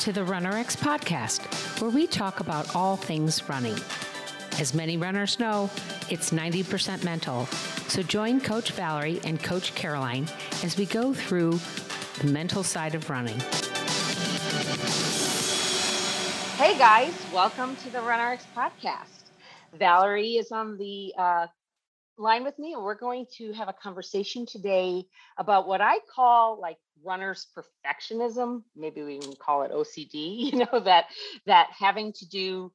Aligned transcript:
to 0.00 0.12
the 0.12 0.22
RunRX 0.22 0.78
podcast, 0.78 1.42
where 1.78 1.90
we 1.90 2.06
talk 2.06 2.40
about 2.40 2.74
all 2.74 2.96
things 2.96 3.46
running. 3.50 3.76
As 4.58 4.72
many 4.72 4.96
runners 4.96 5.38
know, 5.38 5.68
it's 6.08 6.30
90% 6.30 7.04
mental. 7.04 7.44
So 7.88 8.02
join 8.02 8.40
Coach 8.40 8.72
Valerie 8.72 9.20
and 9.24 9.42
Coach 9.42 9.74
Caroline 9.74 10.26
as 10.64 10.78
we 10.78 10.86
go 10.86 11.12
through 11.12 11.60
the 12.20 12.32
mental 12.32 12.62
side 12.62 12.94
of 12.94 13.10
running. 13.10 13.38
Hey 16.56 16.78
guys, 16.78 17.12
welcome 17.30 17.76
to 17.76 17.90
the 17.90 17.98
RunRX 17.98 18.44
podcast. 18.56 19.24
Valerie 19.78 20.36
is 20.36 20.50
on 20.50 20.78
the 20.78 21.12
uh, 21.18 21.46
line 22.16 22.42
with 22.42 22.58
me, 22.58 22.72
and 22.72 22.82
we're 22.82 22.94
going 22.94 23.26
to 23.36 23.52
have 23.52 23.68
a 23.68 23.74
conversation 23.74 24.46
today 24.46 25.04
about 25.36 25.68
what 25.68 25.82
I 25.82 25.98
call 26.14 26.58
like 26.58 26.78
runner's 27.04 27.46
perfectionism. 27.56 28.62
Maybe 28.76 29.02
we 29.02 29.18
can 29.18 29.34
call 29.34 29.62
it 29.62 29.72
OCD. 29.72 30.10
You 30.50 30.66
know 30.72 30.80
that 30.80 31.06
that 31.46 31.68
having 31.78 32.12
to 32.14 32.28
do 32.28 32.72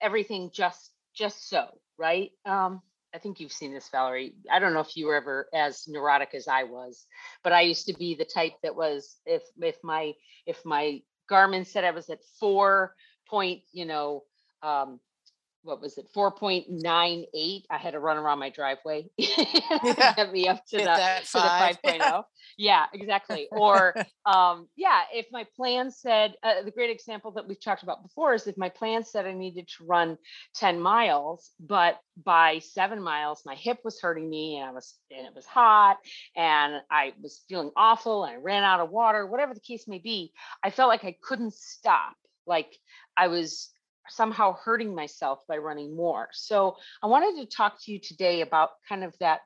everything 0.00 0.50
just 0.52 0.90
just 1.14 1.48
so 1.48 1.68
right. 1.98 2.30
Um, 2.44 2.82
I 3.14 3.18
think 3.18 3.40
you've 3.40 3.52
seen 3.52 3.74
this, 3.74 3.88
Valerie. 3.90 4.34
I 4.50 4.58
don't 4.58 4.72
know 4.72 4.80
if 4.80 4.96
you 4.96 5.06
were 5.06 5.16
ever 5.16 5.48
as 5.52 5.86
neurotic 5.86 6.34
as 6.34 6.48
I 6.48 6.64
was, 6.64 7.06
but 7.44 7.52
I 7.52 7.60
used 7.62 7.86
to 7.86 7.94
be 7.94 8.14
the 8.14 8.24
type 8.24 8.54
that 8.62 8.74
was 8.74 9.16
if 9.26 9.42
if 9.60 9.76
my 9.82 10.12
if 10.46 10.64
my 10.64 11.02
Garmin 11.30 11.66
said 11.66 11.84
I 11.84 11.90
was 11.90 12.10
at 12.10 12.24
four 12.40 12.94
point, 13.28 13.62
you 13.72 13.86
know, 13.86 14.24
um, 14.62 15.00
what 15.62 15.80
was 15.80 15.98
it 15.98 16.06
4.98 16.14 17.62
i 17.70 17.78
had 17.78 17.92
to 17.92 18.00
run 18.00 18.16
around 18.16 18.38
my 18.38 18.50
driveway 18.50 19.06
yeah. 19.16 20.14
get 20.16 20.32
me 20.32 20.48
up 20.48 20.64
to 20.66 20.76
the, 20.76 20.82
to 20.84 21.32
the 21.32 21.38
5.0 21.38 21.82
yeah. 21.84 22.22
yeah 22.56 22.86
exactly 22.92 23.48
or 23.50 23.94
um 24.26 24.68
yeah 24.76 25.02
if 25.12 25.26
my 25.32 25.46
plan 25.56 25.90
said 25.90 26.34
uh, 26.42 26.62
the 26.64 26.70
great 26.70 26.90
example 26.90 27.30
that 27.32 27.46
we've 27.46 27.62
talked 27.62 27.82
about 27.82 28.02
before 28.02 28.34
is 28.34 28.46
if 28.46 28.56
my 28.58 28.68
plan 28.68 29.04
said 29.04 29.26
i 29.26 29.32
needed 29.32 29.68
to 29.68 29.84
run 29.84 30.16
10 30.56 30.80
miles 30.80 31.50
but 31.60 31.98
by 32.24 32.58
seven 32.58 33.02
miles 33.02 33.42
my 33.46 33.54
hip 33.54 33.78
was 33.84 34.00
hurting 34.00 34.28
me 34.28 34.56
and 34.56 34.68
i 34.68 34.72
was 34.72 34.94
and 35.10 35.26
it 35.26 35.34
was 35.34 35.46
hot 35.46 35.98
and 36.36 36.74
i 36.90 37.12
was 37.22 37.42
feeling 37.48 37.70
awful 37.76 38.24
and 38.24 38.34
i 38.34 38.36
ran 38.36 38.62
out 38.62 38.80
of 38.80 38.90
water 38.90 39.26
whatever 39.26 39.54
the 39.54 39.60
case 39.60 39.86
may 39.86 39.98
be 39.98 40.32
i 40.62 40.70
felt 40.70 40.88
like 40.88 41.04
i 41.04 41.16
couldn't 41.22 41.54
stop 41.54 42.14
like 42.46 42.76
i 43.16 43.28
was 43.28 43.70
somehow 44.08 44.56
hurting 44.64 44.94
myself 44.94 45.40
by 45.48 45.56
running 45.56 45.96
more. 45.96 46.28
So 46.32 46.76
I 47.02 47.06
wanted 47.06 47.40
to 47.40 47.56
talk 47.56 47.82
to 47.82 47.92
you 47.92 47.98
today 48.00 48.40
about 48.40 48.70
kind 48.88 49.04
of 49.04 49.14
that 49.20 49.40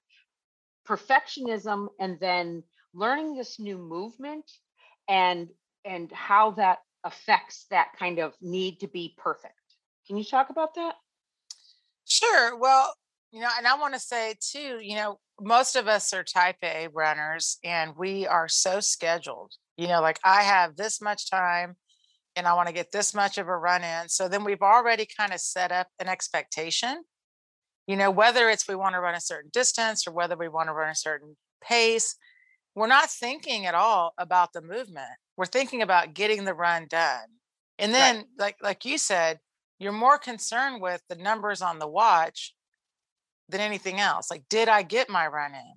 perfectionism 0.87 1.89
and 2.01 2.19
then 2.21 2.63
learning 2.95 3.37
this 3.37 3.59
new 3.59 3.79
movement 3.79 4.45
and 5.09 5.49
and 5.85 6.11
how 6.13 6.53
that 6.53 6.79
affects 7.05 7.67
that 7.71 7.89
kind 7.99 8.19
of 8.19 8.35
need 8.41 8.81
to 8.81 8.89
be 8.89 9.15
perfect. 9.19 9.55
Can 10.07 10.17
you 10.17 10.25
talk 10.25 10.51
about 10.51 10.75
that? 10.75 10.95
Sure. 12.05 12.57
Well, 12.57 12.95
you 13.33 13.41
know, 13.41 13.49
and 13.57 13.67
I 13.67 13.77
want 13.79 13.95
to 13.95 14.01
say 14.01 14.35
too, 14.41 14.79
you 14.81 14.97
know, 14.97 15.19
most 15.41 15.77
of 15.77 15.89
us 15.89 16.13
are 16.15 16.25
type 16.25 16.57
A 16.63 16.89
runners 16.89 17.59
and 17.63 17.95
we 17.97 18.27
are 18.27 18.49
so 18.49 18.81
scheduled. 18.81 19.53
You 19.77 19.89
know, 19.89 20.01
like 20.01 20.19
I 20.25 20.43
have 20.43 20.77
this 20.77 21.01
much 21.01 21.31
time 21.31 21.77
and 22.37 22.47
I 22.47 22.53
want 22.53 22.69
to 22.69 22.75
get 22.75 22.93
this 22.93 23.15
much 23.15 23.39
of 23.39 23.49
a 23.49 23.57
run 23.57 23.83
in. 23.83 24.09
So 24.09 24.29
then 24.29 24.45
we've 24.45 24.63
already 24.63 25.07
kind 25.07 25.33
of 25.33 25.41
set 25.41 25.73
up 25.73 25.89
an 25.99 26.07
expectation, 26.07 27.03
you 27.87 27.97
know, 27.97 28.11
whether 28.11 28.51
it's 28.51 28.69
we 28.69 28.77
want 28.77 28.95
to 28.95 29.01
run 29.01 29.15
a 29.15 29.21
certain 29.21 29.51
distance 29.53 30.07
or 30.07 30.13
whether 30.13 30.37
we 30.37 30.49
want 30.49 30.69
to 30.69 30.75
run 30.75 30.91
a 30.91 30.95
certain 30.95 31.37
pace. 31.63 32.15
We're 32.75 32.87
not 32.87 33.11
thinking 33.11 33.65
at 33.65 33.75
all 33.75 34.13
about 34.19 34.53
the 34.53 34.61
movement. 34.61 35.09
We're 35.39 35.47
thinking 35.47 35.81
about 35.81 36.13
getting 36.13 36.45
the 36.45 36.55
run 36.55 36.87
done. 36.89 37.25
And 37.79 37.93
then, 37.93 38.17
right. 38.17 38.27
like 38.39 38.57
like 38.63 38.85
you 38.85 38.99
said, 38.99 39.39
you're 39.79 39.93
more 39.93 40.19
concerned 40.19 40.81
with 40.81 41.03
the 41.09 41.17
numbers 41.17 41.63
on 41.63 41.79
the 41.79 41.89
watch 41.89 42.55
than 43.49 43.61
anything 43.61 44.01
else. 44.01 44.31
Like, 44.31 44.45
did 44.49 44.69
I 44.69 44.83
get 44.83 45.09
my 45.09 45.27
run 45.27 45.55
in? 45.55 45.75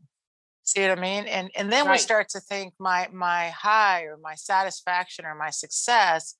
See 0.64 0.82
what 0.82 0.98
I 0.98 1.02
mean? 1.02 1.26
And 1.26 1.50
and 1.56 1.72
then 1.72 1.86
right. 1.86 1.94
we 1.94 1.98
start 1.98 2.30
to 2.30 2.40
think 2.40 2.74
my 2.80 3.08
my 3.12 3.50
high 3.50 4.04
or 4.04 4.18
my 4.22 4.36
satisfaction 4.36 5.26
or 5.26 5.36
my 5.36 5.50
success 5.50 6.36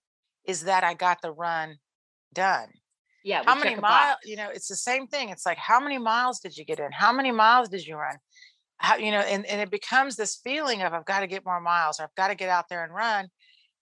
is 0.50 0.62
that 0.62 0.84
I 0.84 0.96
got 0.96 1.22
the 1.22 1.32
run 1.32 1.78
done. 2.34 2.70
Yeah. 3.24 3.44
How 3.46 3.54
many 3.54 3.76
miles? 3.76 4.18
You 4.26 4.36
know, 4.36 4.50
it's 4.52 4.68
the 4.68 4.76
same 4.76 5.06
thing. 5.06 5.30
It's 5.30 5.46
like, 5.46 5.60
how 5.60 5.80
many 5.80 6.00
miles 6.00 6.40
did 6.40 6.58
you 6.58 6.66
get 6.66 6.80
in? 6.80 6.90
How 6.92 7.14
many 7.14 7.32
miles 7.32 7.70
did 7.70 7.86
you 7.86 7.96
run? 7.96 8.18
How, 8.78 8.96
you 8.96 9.12
know, 9.12 9.20
and, 9.20 9.46
and 9.46 9.62
it 9.62 9.70
becomes 9.70 10.16
this 10.16 10.40
feeling 10.44 10.82
of 10.82 10.92
I've 10.92 11.06
got 11.06 11.20
to 11.20 11.28
get 11.28 11.46
more 11.46 11.62
miles 11.62 12.00
or 12.00 12.04
I've 12.04 12.16
got 12.16 12.30
to 12.30 12.36
get 12.36 12.50
out 12.50 12.66
there 12.68 12.84
and 12.84 12.92
run. 12.92 13.28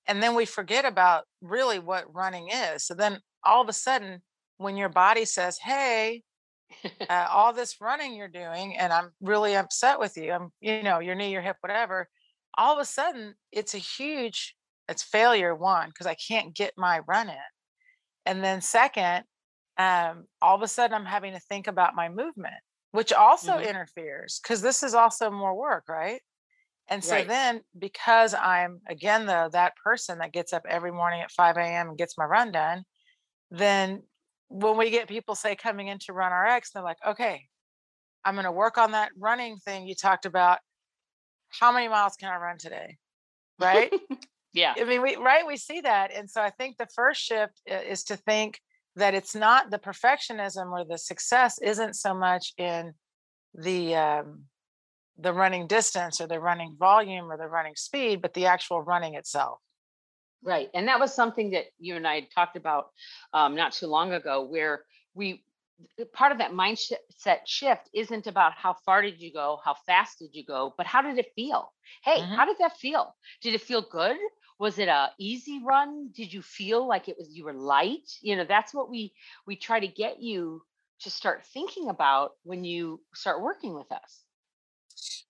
And 0.07 0.22
then 0.22 0.35
we 0.35 0.44
forget 0.44 0.83
about 0.83 1.23
really 1.41 1.79
what 1.79 2.13
running 2.13 2.50
is. 2.50 2.83
So 2.83 2.94
then 2.94 3.19
all 3.45 3.61
of 3.61 3.69
a 3.69 3.73
sudden, 3.73 4.22
when 4.57 4.75
your 4.75 4.89
body 4.89 5.23
says, 5.23 5.57
Hey, 5.59 6.23
uh, 7.09 7.27
all 7.29 7.53
this 7.53 7.79
running 7.79 8.13
you're 8.13 8.27
doing, 8.27 8.77
and 8.77 8.91
I'm 8.91 9.11
really 9.22 9.56
upset 9.56 10.00
with 10.00 10.17
you, 10.17 10.33
I'm, 10.33 10.50
you 10.59 10.83
know, 10.83 11.00
your 11.00 11.16
knee, 11.16 11.31
your 11.31 11.41
hip, 11.41 11.56
whatever, 11.61 12.09
all 12.57 12.73
of 12.73 12.81
a 12.81 12.85
sudden 12.85 13.35
it's 13.53 13.73
a 13.73 13.77
huge 13.77 14.56
it's 14.89 15.03
failure 15.03 15.55
one 15.55 15.89
because 15.89 16.07
i 16.07 16.15
can't 16.15 16.55
get 16.55 16.73
my 16.77 16.99
run 17.07 17.29
in. 17.29 17.35
And 18.25 18.43
then 18.43 18.61
second 18.61 19.23
um, 19.77 20.25
all 20.41 20.55
of 20.55 20.61
a 20.61 20.67
sudden 20.67 20.95
i'm 20.95 21.05
having 21.05 21.33
to 21.33 21.39
think 21.39 21.67
about 21.67 21.95
my 21.95 22.09
movement 22.09 22.55
which 22.91 23.13
also 23.13 23.53
mm-hmm. 23.53 23.69
interferes 23.69 24.39
because 24.41 24.61
this 24.61 24.83
is 24.83 24.93
also 24.93 25.29
more 25.29 25.55
work 25.55 25.85
right? 25.87 26.21
And 26.89 27.03
so 27.03 27.15
right. 27.15 27.27
then 27.27 27.61
because 27.77 28.33
i'm 28.33 28.79
again 28.87 29.25
though 29.25 29.49
that 29.51 29.73
person 29.83 30.19
that 30.19 30.31
gets 30.33 30.53
up 30.53 30.63
every 30.69 30.91
morning 30.91 31.21
at 31.21 31.31
5 31.31 31.57
a.m 31.57 31.89
and 31.89 31.97
gets 31.97 32.17
my 32.17 32.25
run 32.25 32.51
done 32.51 32.83
then 33.51 34.03
when 34.49 34.77
we 34.77 34.89
get 34.89 35.09
people 35.09 35.35
say 35.35 35.55
coming 35.55 35.87
in 35.87 35.99
to 35.99 36.13
run 36.13 36.31
rx 36.31 36.71
they're 36.71 36.83
like 36.83 36.97
okay 37.05 37.45
i'm 38.23 38.35
going 38.35 38.45
to 38.45 38.51
work 38.51 38.77
on 38.77 38.91
that 38.91 39.11
running 39.17 39.57
thing 39.57 39.87
you 39.87 39.95
talked 39.95 40.25
about. 40.25 40.59
How 41.49 41.71
many 41.71 41.87
miles 41.87 42.15
can 42.17 42.29
i 42.29 42.37
run 42.37 42.57
today? 42.57 42.97
Right 43.59 43.91
Yeah. 44.57 44.73
I 44.75 44.85
mean, 44.85 45.03
we 45.03 45.16
right, 45.18 45.45
we 45.45 45.56
see 45.56 45.81
that. 45.81 46.12
And 46.12 46.28
so 46.28 46.41
I 46.41 46.50
think 46.50 46.78
the 46.78 46.88
first 46.95 47.22
shift 47.22 47.62
is 47.68 48.03
to 48.06 48.18
think 48.18 48.59
that 48.95 49.13
it's 49.13 49.35
not 49.35 49.69
the 49.69 49.78
perfectionism 49.78 50.72
or 50.72 50.84
the 50.84 50.97
success 50.97 51.59
isn't 51.62 51.94
so 51.95 52.16
much 52.16 52.53
in 52.57 52.94
the 53.53 53.95
um, 53.95 54.45
the 55.19 55.31
running 55.31 55.68
distance 55.68 56.19
or 56.19 56.25
the 56.25 56.40
running 56.40 56.75
volume 56.78 57.31
or 57.31 57.38
the 57.38 57.47
running 57.47 57.75
speed, 57.75 58.19
but 58.19 58.34
the 58.34 58.47
actual 58.47 58.81
running 58.81 59.13
itself. 59.13 59.59
Right. 60.44 60.69
And 60.74 60.88
that 60.88 61.00
was 61.00 61.13
something 61.13 61.51
that 61.51 61.66
you 61.79 61.95
and 61.95 62.07
I 62.07 62.16
had 62.16 62.31
talked 62.34 62.57
about 62.57 62.88
um, 63.34 63.56
not 63.56 63.74
too 63.74 63.88
long 63.88 64.13
ago, 64.13 64.44
where 64.44 64.85
we 65.13 65.44
part 66.13 66.31
of 66.31 66.39
that 66.39 66.51
mindset 66.51 67.45
shift 67.45 67.89
isn't 67.94 68.25
about 68.25 68.53
how 68.53 68.75
far 68.85 69.03
did 69.03 69.22
you 69.22 69.31
go, 69.31 69.59
how 69.63 69.75
fast 69.85 70.18
did 70.18 70.29
you 70.34 70.44
go, 70.44 70.74
but 70.78 70.88
how 70.88 71.03
did 71.03 71.19
it 71.19 71.31
feel? 71.35 71.72
Hey, 72.03 72.18
mm-hmm. 72.18 72.34
how 72.34 72.45
did 72.45 72.57
that 72.57 72.78
feel? 72.78 73.16
Did 73.44 73.53
it 73.53 73.62
feel 73.62 73.84
good? 73.84 74.18
Was 74.59 74.79
it 74.79 74.88
a 74.88 75.09
easy 75.19 75.62
run 75.63 76.09
did 76.16 76.34
you 76.34 76.41
feel 76.41 76.88
like 76.88 77.07
it 77.07 77.16
was 77.18 77.29
you 77.31 77.45
were 77.45 77.53
light 77.53 78.09
you 78.22 78.35
know 78.35 78.45
that's 78.45 78.73
what 78.73 78.90
we 78.90 79.13
we 79.45 79.56
try 79.56 79.79
to 79.79 79.88
get 79.88 80.22
you 80.22 80.62
to 81.01 81.09
start 81.09 81.45
thinking 81.53 81.90
about 81.90 82.31
when 82.44 82.63
you 82.63 83.00
start 83.13 83.41
working 83.41 83.73
with 83.73 83.91
us 83.91 84.23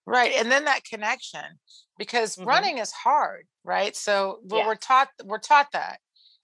right 0.05 0.33
and 0.37 0.51
then 0.51 0.65
that 0.65 0.83
connection 0.83 1.41
because 1.97 2.35
mm-hmm. 2.35 2.47
running 2.47 2.77
is 2.77 2.91
hard 2.91 3.45
right 3.63 3.95
so 3.95 4.39
well, 4.43 4.61
yeah. 4.61 4.67
we're 4.67 4.75
taught 4.75 5.09
we're 5.25 5.39
taught 5.39 5.67
that 5.73 5.99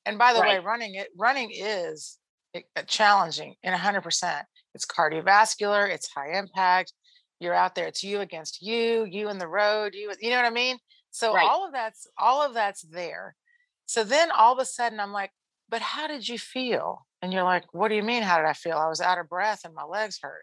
and 0.06 0.18
by 0.18 0.34
the 0.34 0.40
right. 0.40 0.60
way 0.60 0.66
running 0.66 0.96
it 0.96 1.08
running 1.18 1.52
is 1.54 2.18
eh, 2.54 2.62
challenging 2.88 3.56
in 3.64 3.74
100% 3.74 4.42
it's 4.76 4.86
cardiovascular 4.86 5.90
it's 5.90 6.10
high 6.12 6.38
impact 6.38 6.94
you're 7.40 7.54
out 7.54 7.76
there 7.76 7.88
it's 7.88 8.04
you 8.04 8.20
against 8.20 8.62
you 8.62 9.06
you 9.10 9.30
in 9.30 9.38
the 9.38 9.48
road 9.48 9.94
you 9.94 10.12
you 10.20 10.30
know 10.30 10.38
what 10.38 10.46
i 10.46 10.50
mean 10.50 10.78
so 11.14 11.32
right. 11.32 11.48
all 11.48 11.66
of 11.66 11.72
that's 11.72 12.08
all 12.18 12.44
of 12.44 12.56
that's 12.56 12.82
there. 12.82 13.36
So 13.86 14.04
then 14.04 14.32
all 14.32 14.54
of 14.54 14.60
a 14.60 14.66
sudden 14.66 15.00
I'm 15.00 15.14
like, 15.14 15.30
but 15.70 15.82
how 15.82 16.08
did 16.08 16.28
you 16.28 16.40
feel? 16.40 17.06
And 17.22 17.32
you're 17.32 17.44
like, 17.44 17.66
what 17.72 17.90
do 17.90 17.96
you 17.96 18.02
mean? 18.02 18.24
How 18.24 18.38
did 18.38 18.48
I 18.48 18.54
feel? 18.54 18.78
I 18.78 18.90
was 18.90 19.00
out 19.00 19.20
of 19.20 19.30
breath 19.30 19.62
and 19.64 19.76
my 19.76 19.84
legs 19.84 20.20
hurt. 20.22 20.42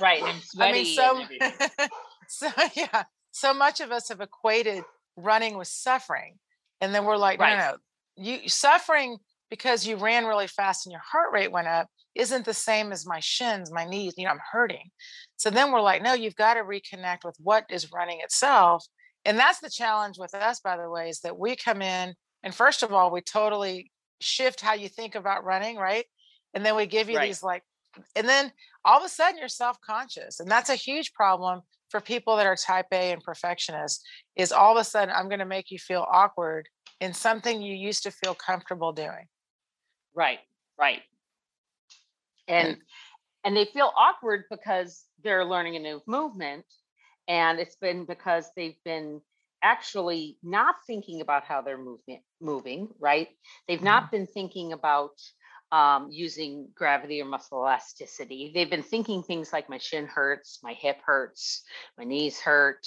right. 0.00 0.22
I 0.60 0.72
mean, 0.72 0.84
so, 0.84 1.20
so 2.28 2.48
yeah, 2.74 3.02
so 3.32 3.52
much 3.52 3.80
of 3.80 3.90
us 3.90 4.08
have 4.10 4.20
equated 4.20 4.84
running 5.16 5.58
with 5.58 5.68
suffering. 5.68 6.36
And 6.80 6.94
then 6.94 7.04
we're 7.04 7.16
like, 7.16 7.40
right. 7.40 7.56
no, 7.56 7.64
no, 7.64 7.70
no. 7.72 7.76
You 8.16 8.48
suffering 8.48 9.18
because 9.50 9.84
you 9.84 9.96
ran 9.96 10.24
really 10.24 10.46
fast 10.46 10.86
and 10.86 10.92
your 10.92 11.02
heart 11.04 11.32
rate 11.32 11.50
went 11.50 11.66
up 11.66 11.88
isn't 12.14 12.44
the 12.44 12.54
same 12.54 12.92
as 12.92 13.06
my 13.06 13.18
shins, 13.18 13.72
my 13.72 13.84
knees, 13.84 14.14
you 14.16 14.24
know, 14.24 14.30
I'm 14.30 14.40
hurting. 14.52 14.90
So 15.36 15.50
then 15.50 15.72
we're 15.72 15.80
like, 15.80 16.02
no, 16.02 16.12
you've 16.12 16.36
got 16.36 16.54
to 16.54 16.60
reconnect 16.60 17.24
with 17.24 17.36
what 17.40 17.64
is 17.68 17.92
running 17.92 18.20
itself 18.22 18.86
and 19.24 19.38
that's 19.38 19.60
the 19.60 19.70
challenge 19.70 20.18
with 20.18 20.34
us 20.34 20.60
by 20.60 20.76
the 20.76 20.88
way 20.88 21.08
is 21.08 21.20
that 21.20 21.38
we 21.38 21.56
come 21.56 21.82
in 21.82 22.14
and 22.42 22.54
first 22.54 22.82
of 22.82 22.92
all 22.92 23.10
we 23.10 23.20
totally 23.20 23.90
shift 24.20 24.60
how 24.60 24.74
you 24.74 24.88
think 24.88 25.14
about 25.14 25.44
running 25.44 25.76
right 25.76 26.04
and 26.54 26.64
then 26.64 26.76
we 26.76 26.86
give 26.86 27.08
you 27.08 27.16
right. 27.16 27.26
these 27.26 27.42
like 27.42 27.62
and 28.14 28.28
then 28.28 28.52
all 28.84 28.98
of 28.98 29.04
a 29.04 29.08
sudden 29.08 29.38
you're 29.38 29.48
self-conscious 29.48 30.40
and 30.40 30.50
that's 30.50 30.70
a 30.70 30.74
huge 30.74 31.12
problem 31.12 31.60
for 31.88 32.00
people 32.00 32.36
that 32.36 32.46
are 32.46 32.56
type 32.56 32.86
a 32.92 33.12
and 33.12 33.22
perfectionists 33.22 34.04
is 34.36 34.52
all 34.52 34.76
of 34.76 34.80
a 34.80 34.84
sudden 34.84 35.14
i'm 35.16 35.28
going 35.28 35.40
to 35.40 35.44
make 35.44 35.70
you 35.70 35.78
feel 35.78 36.06
awkward 36.10 36.68
in 37.00 37.14
something 37.14 37.62
you 37.62 37.74
used 37.74 38.02
to 38.02 38.10
feel 38.10 38.34
comfortable 38.34 38.92
doing. 38.92 39.26
Right, 40.14 40.38
right. 40.78 41.00
And 42.46 42.76
and 43.44 43.56
they 43.56 43.64
feel 43.64 43.92
awkward 43.96 44.44
because 44.50 45.04
they're 45.22 45.44
learning 45.44 45.76
a 45.76 45.78
new 45.78 46.02
movement 46.06 46.64
and 47.30 47.60
it's 47.60 47.76
been 47.76 48.04
because 48.06 48.50
they've 48.56 48.82
been 48.84 49.20
actually 49.62 50.36
not 50.42 50.74
thinking 50.86 51.20
about 51.20 51.44
how 51.44 51.62
they're 51.62 51.78
moving 51.78 52.22
moving, 52.40 52.88
right? 52.98 53.28
They've 53.68 53.80
Mhm. 53.80 53.84
not 53.84 54.10
been 54.10 54.26
thinking 54.26 54.72
about 54.72 55.12
um, 55.72 56.08
using 56.10 56.68
gravity 56.74 57.22
or 57.22 57.26
muscle 57.26 57.58
elasticity. 57.60 58.50
They've 58.52 58.68
been 58.68 58.82
thinking 58.82 59.22
things 59.22 59.52
like 59.52 59.68
my 59.68 59.78
shin 59.78 60.06
hurts, 60.08 60.58
my 60.64 60.72
hip 60.72 61.00
hurts, 61.06 61.62
my 61.96 62.02
knees 62.04 62.40
hurt. 62.40 62.84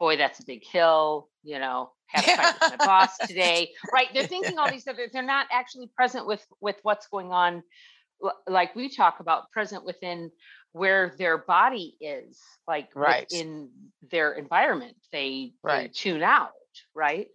Boy, 0.00 0.16
that's 0.16 0.40
a 0.40 0.46
big 0.46 0.64
hill. 0.64 1.28
You 1.42 1.58
know, 1.58 1.92
had 2.06 2.24
a 2.24 2.28
fight 2.28 2.54
with 2.54 2.62
my 2.70 2.78
boss 2.78 3.18
today. 3.28 3.74
Right? 3.92 4.08
They're 4.14 4.24
thinking 4.24 4.58
all 4.58 4.70
these 4.70 4.88
other. 4.88 5.08
They're 5.12 5.22
not 5.22 5.48
actually 5.52 5.88
present 5.94 6.26
with 6.26 6.46
with 6.60 6.76
what's 6.82 7.08
going 7.08 7.30
on. 7.32 7.62
Like 8.46 8.74
we 8.74 8.88
talk 8.88 9.20
about, 9.20 9.50
present 9.50 9.84
within 9.84 10.30
where 10.74 11.14
their 11.16 11.38
body 11.38 11.96
is, 12.00 12.40
like 12.66 12.90
Right. 12.96 13.26
in 13.30 13.70
their 14.10 14.32
environment. 14.32 14.96
They, 15.12 15.52
they 15.64 15.88
tune 15.94 16.22
out. 16.22 16.50
Right. 16.94 17.28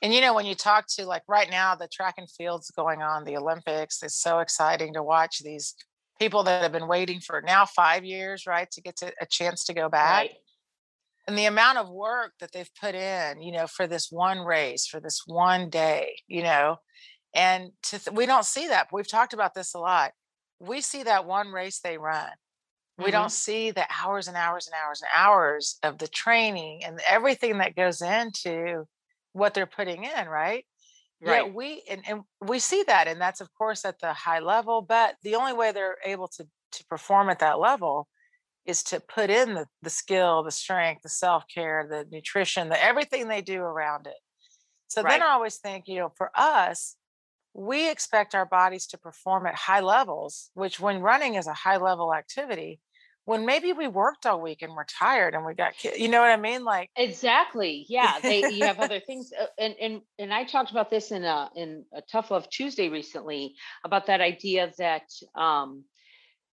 And 0.00 0.14
you 0.14 0.22
know, 0.22 0.32
when 0.32 0.46
you 0.46 0.54
talk 0.54 0.86
to 0.96 1.04
like 1.04 1.22
right 1.28 1.50
now, 1.50 1.74
the 1.74 1.88
track 1.88 2.14
and 2.16 2.28
field's 2.30 2.70
going 2.70 3.02
on, 3.02 3.24
the 3.24 3.36
Olympics, 3.36 4.02
it's 4.02 4.18
so 4.18 4.38
exciting 4.38 4.94
to 4.94 5.02
watch 5.02 5.40
these 5.40 5.74
people 6.18 6.42
that 6.44 6.62
have 6.62 6.72
been 6.72 6.88
waiting 6.88 7.20
for 7.20 7.42
now 7.42 7.66
five 7.66 8.02
years, 8.02 8.46
right, 8.46 8.70
to 8.70 8.80
get 8.80 8.96
to 8.96 9.12
a 9.20 9.26
chance 9.26 9.64
to 9.64 9.74
go 9.74 9.90
back. 9.90 10.12
Right. 10.12 10.30
And 11.28 11.36
the 11.36 11.44
amount 11.44 11.76
of 11.76 11.90
work 11.90 12.32
that 12.40 12.52
they've 12.52 12.70
put 12.80 12.94
in, 12.94 13.42
you 13.42 13.52
know, 13.52 13.66
for 13.66 13.86
this 13.86 14.10
one 14.10 14.38
race, 14.38 14.86
for 14.86 15.00
this 15.00 15.24
one 15.26 15.68
day, 15.68 16.14
you 16.26 16.42
know, 16.42 16.76
and 17.34 17.72
to 17.84 17.98
th- 17.98 18.16
we 18.16 18.24
don't 18.24 18.46
see 18.46 18.68
that. 18.68 18.88
We've 18.90 19.06
talked 19.06 19.34
about 19.34 19.52
this 19.52 19.74
a 19.74 19.78
lot. 19.78 20.12
We 20.60 20.80
see 20.80 21.02
that 21.02 21.26
one 21.26 21.48
race 21.48 21.80
they 21.80 21.98
run. 21.98 22.30
We 23.00 23.10
Mhm. 23.10 23.12
don't 23.12 23.32
see 23.32 23.70
the 23.70 23.86
hours 23.90 24.28
and 24.28 24.36
hours 24.36 24.66
and 24.66 24.74
hours 24.74 25.02
and 25.02 25.10
hours 25.14 25.78
of 25.82 25.98
the 25.98 26.08
training 26.08 26.84
and 26.84 27.00
everything 27.08 27.58
that 27.58 27.76
goes 27.76 28.02
into 28.02 28.86
what 29.32 29.54
they're 29.54 29.66
putting 29.66 30.04
in, 30.04 30.28
right? 30.28 30.66
Right. 31.24 31.44
Yeah, 31.44 31.44
we 31.44 31.82
and, 31.90 32.02
and 32.08 32.22
we 32.40 32.58
see 32.60 32.82
that, 32.84 33.08
and 33.08 33.20
that's 33.20 33.40
of 33.42 33.52
course 33.54 33.84
at 33.84 34.00
the 34.00 34.12
high 34.14 34.40
level. 34.40 34.82
But 34.82 35.16
the 35.22 35.36
only 35.36 35.52
way 35.52 35.72
they're 35.72 35.98
able 36.04 36.28
to 36.28 36.48
to 36.72 36.84
perform 36.86 37.30
at 37.30 37.40
that 37.40 37.58
level 37.60 38.08
is 38.66 38.82
to 38.84 39.00
put 39.00 39.30
in 39.30 39.54
the 39.54 39.66
the 39.82 39.90
skill, 39.90 40.42
the 40.44 40.50
strength, 40.52 41.02
the 41.02 41.10
self 41.10 41.44
care, 41.54 41.86
the 41.90 42.06
nutrition, 42.10 42.68
the 42.70 42.82
everything 42.82 43.28
they 43.28 43.42
do 43.42 43.60
around 43.62 44.06
it. 44.06 44.16
So 44.88 45.02
then 45.02 45.22
I 45.22 45.26
always 45.28 45.58
think, 45.58 45.86
you 45.88 45.96
know, 45.96 46.10
for 46.16 46.30
us, 46.34 46.96
we 47.54 47.90
expect 47.90 48.34
our 48.34 48.46
bodies 48.46 48.86
to 48.88 48.98
perform 48.98 49.46
at 49.46 49.54
high 49.56 49.80
levels, 49.80 50.50
which 50.54 50.80
when 50.80 51.02
running 51.02 51.34
is 51.36 51.46
a 51.46 51.54
high 51.54 51.78
level 51.78 52.14
activity, 52.14 52.80
when 53.30 53.46
maybe 53.46 53.72
we 53.72 53.86
worked 53.86 54.26
all 54.26 54.40
week 54.40 54.60
and 54.62 54.74
we're 54.74 54.84
tired 54.84 55.34
and 55.34 55.44
we 55.46 55.54
got, 55.54 55.76
ki- 55.76 56.02
you 56.02 56.08
know 56.08 56.20
what 56.20 56.30
I 56.30 56.36
mean? 56.36 56.64
Like, 56.64 56.90
Exactly. 56.96 57.86
Yeah. 57.88 58.18
They 58.20 58.40
you 58.50 58.64
have 58.64 58.80
other 58.80 58.98
things. 59.06 59.32
uh, 59.40 59.46
And 59.56 59.74
and 59.80 60.02
and 60.18 60.34
I 60.34 60.42
talked 60.44 60.72
about 60.72 60.90
this 60.90 61.12
in 61.12 61.22
a 61.22 61.48
in 61.54 61.84
a 61.94 62.02
Tough 62.02 62.32
Love 62.32 62.50
Tuesday 62.50 62.88
recently 62.88 63.54
about 63.84 64.06
that 64.06 64.20
idea 64.20 64.72
that 64.78 65.04
um 65.36 65.84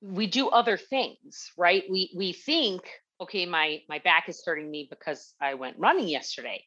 we 0.02 0.28
do 0.28 0.48
other 0.48 0.78
things, 0.78 1.52
right? 1.58 1.84
We 1.92 2.14
we 2.16 2.32
think, 2.32 2.82
okay, 3.20 3.46
my 3.46 3.82
my 3.90 4.00
back 4.00 4.30
is 4.30 4.42
hurting 4.46 4.72
me 4.72 4.88
because 4.90 5.34
I 5.42 5.56
went 5.56 5.78
running 5.78 6.08
yesterday. 6.08 6.64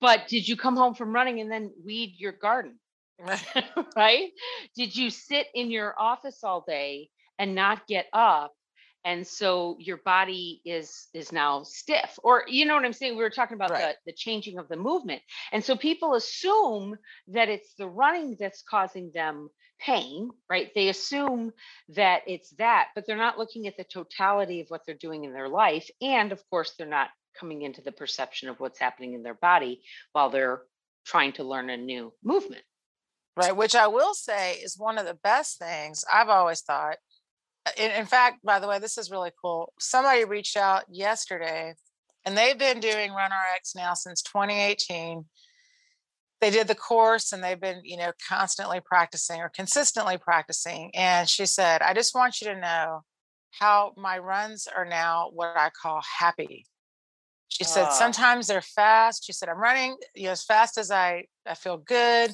But 0.00 0.28
did 0.28 0.48
you 0.48 0.56
come 0.56 0.76
home 0.76 0.94
from 0.94 1.14
running 1.14 1.40
and 1.40 1.50
then 1.52 1.72
weed 1.84 2.14
your 2.18 2.32
garden? 2.32 2.78
right? 3.96 4.30
Did 4.74 4.96
you 4.96 5.10
sit 5.10 5.46
in 5.54 5.70
your 5.70 5.94
office 5.98 6.42
all 6.42 6.64
day 6.66 7.10
and 7.38 7.54
not 7.54 7.86
get 7.86 8.06
up? 8.14 8.52
And 9.06 9.26
so 9.26 9.76
your 9.80 9.98
body 9.98 10.62
is 10.66 11.08
is 11.14 11.32
now 11.32 11.62
stiff, 11.64 12.18
or 12.24 12.44
you 12.48 12.66
know 12.66 12.74
what 12.76 12.84
I'm 12.84 12.92
saying. 12.92 13.16
We 13.16 13.24
were 13.24 13.30
talking 13.30 13.54
about 13.56 13.70
Right. 13.70 13.96
the 14.04 14.12
the 14.12 14.16
changing 14.16 14.58
of 14.58 14.68
the 14.68 14.76
movement, 14.76 15.22
and 15.52 15.64
so 15.64 15.76
people 15.76 16.14
assume 16.16 16.96
that 17.28 17.48
it's 17.48 17.74
the 17.76 17.88
running 17.88 18.36
that's 18.40 18.62
causing 18.62 19.12
them 19.14 19.48
pain, 19.80 20.30
right? 20.50 20.72
They 20.74 20.88
assume 20.90 21.52
that 21.90 22.22
it's 22.26 22.50
that, 22.58 22.88
but 22.96 23.06
they're 23.06 23.16
not 23.16 23.38
looking 23.38 23.68
at 23.68 23.76
the 23.78 23.84
totality 23.84 24.60
of 24.62 24.68
what 24.70 24.82
they're 24.86 24.96
doing 24.96 25.24
in 25.24 25.32
their 25.34 25.48
life, 25.48 25.88
and 26.02 26.32
of 26.32 26.42
course, 26.50 26.74
they're 26.76 26.88
not 26.88 27.10
coming 27.40 27.62
into 27.62 27.82
the 27.82 27.92
perception 27.92 28.48
of 28.50 28.60
what's 28.60 28.80
happening 28.80 29.14
in 29.14 29.22
their 29.22 29.34
body 29.34 29.82
while 30.12 30.30
they're 30.30 30.62
trying 31.06 31.32
to 31.34 31.44
learn 31.44 31.70
a 31.70 31.76
new 31.76 32.12
movement. 32.24 32.64
right 33.36 33.56
which 33.56 33.74
i 33.76 33.86
will 33.86 34.14
say 34.14 34.54
is 34.54 34.78
one 34.78 34.98
of 34.98 35.06
the 35.06 35.14
best 35.22 35.58
things 35.58 36.04
i've 36.12 36.28
always 36.30 36.62
thought 36.62 36.96
in, 37.76 37.90
in 37.92 38.06
fact 38.06 38.44
by 38.44 38.58
the 38.58 38.68
way 38.68 38.78
this 38.78 38.98
is 38.98 39.10
really 39.10 39.30
cool. 39.42 39.72
Somebody 39.78 40.24
reached 40.24 40.56
out 40.56 40.84
yesterday 40.90 41.74
and 42.24 42.36
they've 42.36 42.58
been 42.58 42.80
doing 42.80 43.12
run 43.12 43.30
rx 43.30 43.74
now 43.74 43.94
since 43.94 44.20
2018 44.22 45.24
they 46.40 46.50
did 46.50 46.68
the 46.68 46.74
course 46.74 47.32
and 47.32 47.42
they've 47.42 47.60
been 47.60 47.80
you 47.84 47.96
know 47.96 48.12
constantly 48.28 48.80
practicing 48.84 49.40
or 49.40 49.48
consistently 49.48 50.18
practicing 50.18 50.90
and 50.94 51.28
she 51.28 51.46
said 51.46 51.80
i 51.82 51.94
just 51.94 52.14
want 52.14 52.40
you 52.40 52.48
to 52.48 52.60
know 52.60 53.00
how 53.52 53.92
my 53.96 54.18
runs 54.18 54.66
are 54.66 54.84
now 54.84 55.30
what 55.32 55.56
i 55.56 55.70
call 55.70 56.02
happy. 56.18 56.66
She 57.48 57.64
said 57.64 57.86
Ah. 57.88 57.90
sometimes 57.90 58.48
they're 58.48 58.60
fast. 58.60 59.24
She 59.24 59.32
said 59.32 59.48
i'm 59.48 59.58
running 59.58 59.96
you 60.14 60.24
know 60.24 60.32
as 60.32 60.44
fast 60.44 60.76
as 60.78 60.90
i 60.90 61.24
i 61.46 61.54
feel 61.54 61.78
good 61.78 62.32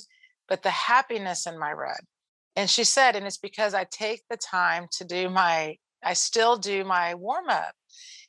but 0.48 0.62
the 0.62 0.70
happiness 0.70 1.46
in 1.46 1.58
my 1.58 1.72
run 1.72 2.00
and 2.56 2.68
she 2.68 2.84
said 2.84 3.16
and 3.16 3.26
it's 3.26 3.38
because 3.38 3.74
i 3.74 3.84
take 3.84 4.22
the 4.28 4.36
time 4.36 4.86
to 4.90 5.04
do 5.04 5.28
my 5.30 5.76
i 6.04 6.12
still 6.12 6.56
do 6.56 6.84
my 6.84 7.14
warm 7.14 7.48
up 7.48 7.74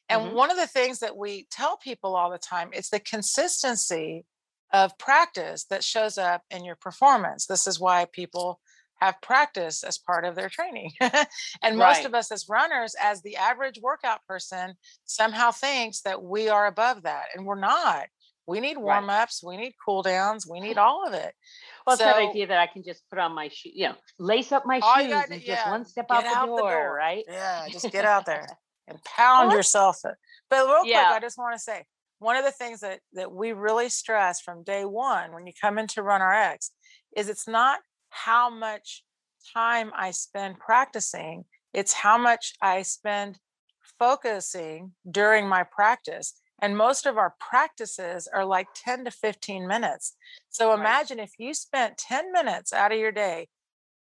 and 0.09 0.21
Mhm. 0.21 0.33
one 0.33 0.51
of 0.51 0.57
the 0.57 0.67
things 0.67 0.99
that 0.99 1.15
we 1.17 1.47
tell 1.49 1.77
people 1.77 2.15
all 2.15 2.29
the 2.29 2.37
time 2.37 2.71
is 2.73 2.89
the 2.89 2.99
consistency 2.99 4.25
of 4.71 4.97
practice 4.97 5.65
that 5.65 5.83
shows 5.83 6.17
up 6.17 6.43
in 6.49 6.63
your 6.65 6.75
performance 6.75 7.45
this 7.47 7.67
is 7.67 7.79
why 7.79 8.05
people 8.11 8.59
have 8.99 9.21
practice 9.21 9.83
as 9.83 9.97
part 9.97 10.23
of 10.23 10.35
their 10.35 10.49
training 10.49 10.91
and 11.61 11.77
most 11.77 11.77
Right. 11.77 12.05
of 12.05 12.13
us 12.13 12.31
as 12.31 12.47
runners 12.47 12.95
as 13.01 13.21
the 13.21 13.35
average 13.35 13.79
workout 13.81 14.25
person 14.25 14.75
somehow 15.05 15.51
thinks 15.51 16.01
that 16.01 16.23
we 16.23 16.47
are 16.47 16.67
above 16.67 17.03
that 17.03 17.25
and 17.35 17.45
we're 17.45 17.59
not 17.59 18.07
we 18.47 18.59
need 18.59 18.77
Right. 18.77 18.83
warm 18.83 19.09
ups 19.09 19.43
we 19.43 19.57
need 19.57 19.73
cool 19.83 20.01
downs 20.03 20.47
we 20.47 20.59
need 20.61 20.77
all 20.85 21.05
of 21.05 21.13
it 21.13 21.33
Well, 21.85 21.95
it's 21.95 22.03
that 22.03 22.15
idea 22.17 22.47
that 22.47 22.59
I 22.59 22.67
can 22.67 22.83
just 22.83 23.03
put 23.09 23.19
on 23.19 23.33
my 23.33 23.49
shoe, 23.49 23.71
you 23.73 23.89
know, 23.89 23.95
lace 24.19 24.51
up 24.51 24.65
my 24.65 24.75
shoes 24.79 25.09
gotta- 25.09 25.33
and 25.33 25.41
just 25.43 25.67
one 25.67 25.85
step 25.85 26.07
get 26.07 26.17
out 26.17 26.23
the 26.23 26.29
out 26.37 26.45
door, 26.47 26.57
the 26.57 26.75
door. 26.75 26.93
right? 26.95 27.23
Yeah, 27.27 27.67
just 27.69 27.91
get 27.91 28.05
out 28.05 28.25
there 28.25 28.47
and 28.87 29.03
pound 29.03 29.47
Well, 29.49 29.57
yourself. 29.57 29.97
But 30.49 30.65
real 30.67 30.85
Yeah. 30.85 31.05
quick, 31.07 31.17
I 31.17 31.19
just 31.19 31.37
want 31.37 31.53
to 31.55 31.59
say 31.59 31.85
one 32.19 32.35
of 32.37 32.45
the 32.45 32.51
things 32.51 32.79
that 32.81 32.99
that 33.13 33.31
we 33.31 33.51
really 33.51 33.89
stress 33.89 34.39
from 34.41 34.63
day 34.63 34.85
one 34.85 35.33
when 35.33 35.45
you 35.45 35.53
come 35.59 35.77
into 35.77 36.01
Run 36.03 36.21
RX 36.21 36.71
is 37.17 37.27
it's 37.29 37.47
not 37.47 37.79
how 38.09 38.49
much 38.49 39.03
time 39.53 39.91
I 39.95 40.11
spend 40.11 40.57
practicing, 40.59 41.43
it's 41.73 41.91
how 41.93 42.17
much 42.17 42.53
I 42.61 42.83
spend 42.83 43.39
focusing 43.99 44.93
during 45.09 45.47
my 45.47 45.63
practice. 45.63 46.33
And 46.63 46.77
most 46.77 47.05
of 47.05 47.17
our 47.17 47.35
practices 47.41 48.29
are 48.33 48.45
like 48.45 48.69
10 48.73 49.03
to 49.03 49.11
15 49.11 49.67
minutes. 49.67 50.15
So 50.49 50.69
Right. 50.69 50.79
imagine 50.79 51.19
if 51.19 51.33
you 51.37 51.53
spent 51.53 51.97
10 51.97 52.31
minutes 52.31 52.71
out 52.71 52.93
of 52.93 52.97
your 52.97 53.11
day 53.11 53.49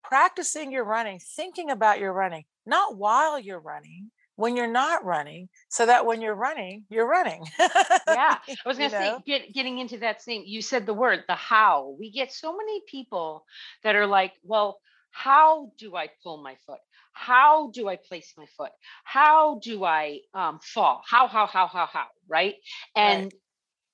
practicing 0.03 0.71
your 0.71 0.83
running, 0.83 1.19
thinking 1.19 1.71
about 1.71 1.99
your 1.99 2.13
running, 2.13 2.43
not 2.67 2.97
while 2.97 3.39
you're 3.39 3.59
running, 3.59 4.11
when 4.35 4.55
you're 4.55 4.71
not 4.71 5.03
running, 5.03 5.49
so 5.69 5.87
that 5.87 6.05
when 6.05 6.21
you're 6.21 6.35
running, 6.35 6.85
you're 6.87 7.07
running. 7.09 7.43
Yeah. 7.59 8.37
I 8.47 8.55
was 8.67 8.77
going 8.77 8.91
to 8.91 8.95
say, 8.95 9.15
get, 9.25 9.51
getting 9.51 9.79
into 9.79 9.97
that 9.97 10.21
same, 10.21 10.43
you 10.45 10.61
said 10.61 10.85
the 10.85 10.93
word, 10.93 11.23
the 11.27 11.33
how. 11.33 11.95
We 11.97 12.11
get 12.11 12.31
so 12.31 12.55
many 12.55 12.81
people 12.87 13.43
that 13.81 13.95
are 13.95 14.05
like, 14.05 14.33
well, 14.43 14.79
how 15.09 15.71
do 15.79 15.95
I 15.95 16.09
pull 16.21 16.43
my 16.43 16.57
foot? 16.67 16.79
How 17.15 17.71
do 17.71 17.87
I 17.87 17.95
place 17.95 18.33
my 18.37 18.45
foot? 18.57 18.71
How 19.05 19.59
do 19.63 19.83
I 19.83 20.19
um, 20.33 20.59
fall? 20.61 21.01
How, 21.09 21.27
how, 21.27 21.47
how, 21.47 21.67
how, 21.67 21.87
how, 21.87 22.05
right? 22.27 22.55
And 22.95 23.33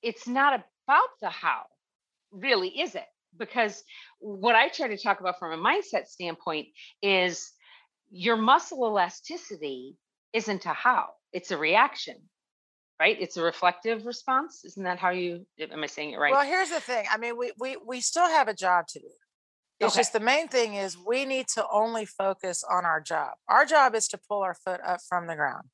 it's 0.01 0.27
not 0.27 0.53
about 0.53 1.09
the 1.21 1.29
how, 1.29 1.61
really, 2.31 2.67
is 2.67 2.95
it? 2.95 3.05
Because 3.37 3.83
what 4.19 4.55
I 4.55 4.69
try 4.69 4.87
to 4.87 4.97
talk 4.97 5.19
about 5.21 5.39
from 5.39 5.53
a 5.53 5.63
mindset 5.63 6.07
standpoint 6.07 6.67
is 7.01 7.51
your 8.09 8.35
muscle 8.35 8.85
elasticity 8.85 9.95
isn't 10.33 10.65
a 10.65 10.73
how, 10.73 11.09
it's 11.31 11.51
a 11.51 11.57
reaction, 11.57 12.17
right? 12.99 13.15
It's 13.19 13.37
a 13.37 13.43
reflective 13.43 14.05
response. 14.05 14.65
Isn't 14.65 14.83
that 14.83 14.97
how 14.97 15.11
you, 15.11 15.45
am 15.59 15.83
I 15.83 15.87
saying 15.87 16.13
it 16.13 16.17
right? 16.17 16.31
Well, 16.31 16.45
here's 16.45 16.69
the 16.69 16.81
thing. 16.81 17.05
I 17.09 17.17
mean, 17.17 17.37
we 17.37 17.53
we 17.59 17.77
we 17.85 18.01
still 18.01 18.27
have 18.27 18.47
a 18.47 18.53
job 18.53 18.87
to 18.87 18.99
do. 18.99 19.07
It's 19.81 19.93
Okay. 19.93 19.99
just 20.01 20.13
the 20.13 20.19
main 20.19 20.47
thing 20.47 20.75
is 20.75 20.95
we 20.97 21.25
need 21.25 21.47
to 21.55 21.67
only 21.71 22.05
focus 22.05 22.63
on 22.63 22.85
our 22.85 23.01
job. 23.01 23.31
Our 23.47 23.65
job 23.65 23.95
is 23.95 24.07
to 24.09 24.17
pull 24.19 24.43
our 24.43 24.53
foot 24.53 24.79
up 24.85 25.01
from 25.01 25.25
the 25.25 25.35
ground. 25.35 25.69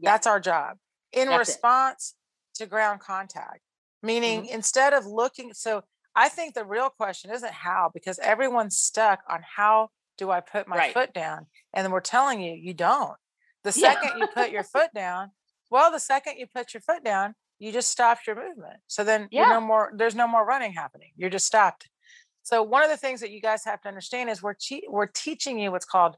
Yeah. 0.00 0.12
That's 0.12 0.26
our 0.26 0.40
job 0.40 0.78
in 1.12 1.28
That's 1.28 1.48
it. 1.48 1.52
response 1.52 2.14
to 2.56 2.66
ground 2.66 3.00
contact. 3.00 3.60
Meaning, 4.02 4.42
Mm-hmm. 4.42 4.52
instead 4.54 4.92
of 4.94 5.06
looking, 5.06 5.54
so 5.54 5.84
I 6.16 6.28
think 6.28 6.54
the 6.54 6.64
real 6.64 6.90
question 6.90 7.30
isn't 7.30 7.52
how, 7.52 7.90
because 7.94 8.18
everyone's 8.18 8.76
stuck 8.80 9.20
on 9.28 9.42
how 9.56 9.90
do 10.16 10.30
I 10.32 10.40
put 10.40 10.66
my 10.66 10.76
Right. 10.76 10.92
foot 10.92 11.12
down? 11.12 11.46
And 11.72 11.84
then 11.84 11.92
we're 11.92 12.00
telling 12.00 12.40
you, 12.40 12.52
you 12.54 12.74
don't. 12.74 13.16
The 13.62 13.70
Yeah. 13.76 13.92
second 14.00 14.18
you 14.18 14.26
put 14.28 14.50
your 14.50 14.64
foot 14.64 14.92
down, 14.92 15.32
well, 15.70 15.92
the 15.92 16.00
second 16.00 16.38
you 16.38 16.46
put 16.48 16.74
your 16.74 16.80
foot 16.80 17.04
down, 17.04 17.36
you 17.60 17.70
just 17.70 17.90
stopped 17.90 18.26
your 18.26 18.34
movement. 18.36 18.80
So 18.88 19.04
then 19.04 19.28
you're 19.30 19.46
Yeah. 19.46 19.52
no 19.52 19.60
more, 19.60 19.92
there's 19.94 20.14
no 20.16 20.26
more 20.26 20.44
running 20.44 20.72
happening. 20.72 21.12
You're 21.16 21.30
just 21.30 21.46
stopped. 21.46 21.88
So 22.48 22.62
one 22.62 22.82
of 22.82 22.88
the 22.88 22.96
things 22.96 23.20
that 23.20 23.30
you 23.30 23.42
guys 23.42 23.62
have 23.66 23.82
to 23.82 23.88
understand 23.88 24.30
is 24.30 24.42
we're 24.42 24.54
we're 24.88 25.08
teaching 25.08 25.58
you 25.58 25.70
what's 25.70 25.84
called 25.84 26.16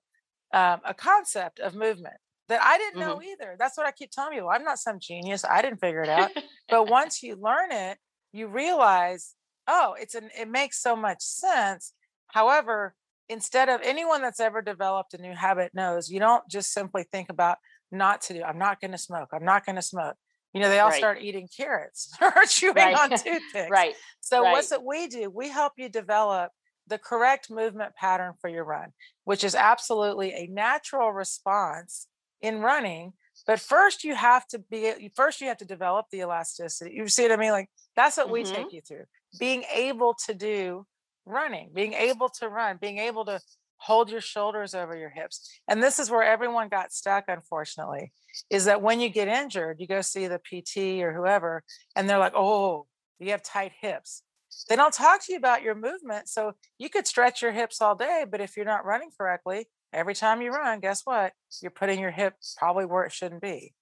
um, 0.55 0.81
a 0.85 0.95
concept 0.95 1.59
of 1.59 1.75
movement 1.75 2.15
that 2.47 2.63
I 2.63 2.79
didn't 2.79 3.01
know 3.01 3.21
either. 3.21 3.57
That's 3.59 3.77
what 3.77 3.85
I 3.85 3.91
keep 3.91 4.13
telling 4.13 4.37
you. 4.37 4.47
I'm 4.47 4.63
not 4.63 4.79
some 4.79 5.01
genius. 5.01 5.45
I 5.45 5.61
didn't 5.61 5.81
figure 5.81 6.03
it 6.03 6.09
out. 6.09 6.31
but 6.69 6.89
once 6.89 7.25
you 7.25 7.35
learn 7.35 7.73
it, 7.73 7.99
you 8.33 8.47
realize, 8.47 9.35
oh, 9.67 9.97
it's 10.01 10.15
an 10.15 10.31
it 10.39 10.49
makes 10.49 10.81
so 10.81 10.95
much 10.95 11.21
sense. 11.21 11.95
However, 12.29 12.95
instead 13.29 13.69
of 13.69 13.81
anyone 13.83 14.23
that's 14.23 14.39
ever 14.39 14.63
developed 14.63 15.15
a 15.15 15.21
new 15.21 15.35
habit 15.35 15.73
knows, 15.75 16.11
you 16.11 16.21
don't 16.21 16.49
just 16.49 16.73
simply 16.73 17.07
think 17.11 17.29
about 17.29 17.59
not 17.91 18.21
to 18.23 18.35
do. 18.35 18.43
I'm 18.45 18.59
not 18.59 18.81
going 18.81 18.93
to 18.93 18.99
smoke. 18.99 19.31
I'm 19.33 19.45
not 19.45 19.67
going 19.67 19.75
to 19.75 19.83
smoke. 19.83 20.15
You 20.53 20.61
know, 20.61 20.69
they 20.69 20.81
all 20.81 20.91
Right. 20.91 20.99
start 20.99 21.23
eating 21.23 21.49
carrots 21.55 22.13
or 22.23 22.33
chewing 22.49 22.77
Right. 22.77 22.97
on 22.97 23.11
toothpicks. 23.15 23.71
right. 23.71 23.95
So 24.21 24.43
Right. 24.43 24.53
what's 24.53 24.73
it 24.73 24.83
we 24.85 25.07
do? 25.07 25.31
We 25.31 25.49
help 25.49 25.75
you 25.77 25.89
develop 25.89 26.53
the 26.87 26.99
correct 26.99 27.51
movement 27.51 27.95
pattern 27.95 28.35
for 28.41 28.49
your 28.49 28.65
run, 28.65 28.93
which 29.25 29.45
is 29.45 29.55
absolutely 29.55 30.33
a 30.33 30.47
natural 30.49 31.13
response 31.13 32.09
in 32.41 32.61
running. 32.61 33.13
But 33.47 33.61
first 33.61 34.05
you 34.05 34.15
have 34.15 34.47
to 34.49 34.59
be 34.59 35.11
first 35.15 35.41
you 35.41 35.49
have 35.49 35.57
to 35.59 35.65
develop 35.65 36.07
the 36.11 36.19
elasticity. 36.21 36.95
You 36.95 37.09
see 37.09 37.23
what 37.23 37.33
I 37.33 37.37
mean? 37.37 37.53
Like 37.53 37.71
that's 37.97 38.17
what 38.17 38.31
we 38.31 38.43
Mhm. 38.43 38.55
take 38.55 38.73
you 38.73 38.81
through. 38.81 39.05
Being 39.39 39.65
able 39.73 40.15
to 40.27 40.35
do 40.35 40.87
running, 41.27 41.71
being 41.73 41.93
able 41.95 42.29
to 42.41 42.49
run, 42.49 42.79
being 42.81 42.99
able 42.99 43.25
to 43.27 43.41
hold 43.81 44.11
your 44.11 44.21
shoulders 44.21 44.75
over 44.75 44.97
your 44.97 45.11
hips. 45.11 45.51
And 45.67 45.83
this 45.83 45.99
is 45.99 46.11
where 46.11 46.23
everyone 46.23 46.69
got 46.69 46.93
stuck, 46.93 47.25
unfortunately, 47.29 48.13
is 48.51 48.67
that 48.67 48.83
when 48.83 49.01
you 49.01 49.09
get 49.09 49.27
injured, 49.27 49.81
you 49.81 49.87
go 49.87 50.03
see 50.03 50.27
the 50.27 50.39
PT 50.39 51.03
or 51.03 51.15
whoever, 51.15 51.65
and 51.97 52.09
they're 52.09 52.19
like, 52.19 52.35
oh, 52.37 52.87
you 53.19 53.31
have 53.31 53.43
tight 53.43 53.73
hips. 53.81 54.23
They 54.69 54.77
don't 54.77 54.93
talk 54.93 55.25
to 55.25 55.33
you 55.33 55.39
about 55.39 55.63
your 55.63 55.75
movement. 55.75 56.29
So 56.29 56.53
you 56.79 56.91
could 56.91 57.07
stretch 57.07 57.41
your 57.41 57.53
hips 57.53 57.81
all 57.81 57.95
day, 57.95 58.27
but 58.31 58.41
if 58.41 58.57
you're 58.57 58.67
not 58.67 58.85
running 58.85 59.11
correctly, 59.19 59.67
every 59.93 60.15
time 60.15 60.43
you 60.43 60.51
run, 60.51 60.81
guess 60.81 61.03
what? 61.05 61.33
You're 61.63 61.71
putting 61.71 62.01
your 62.01 62.11
hip 62.11 62.35
probably 62.59 62.85
where 62.85 63.05
it 63.05 63.13
shouldn't 63.13 63.43
be. 63.43 63.73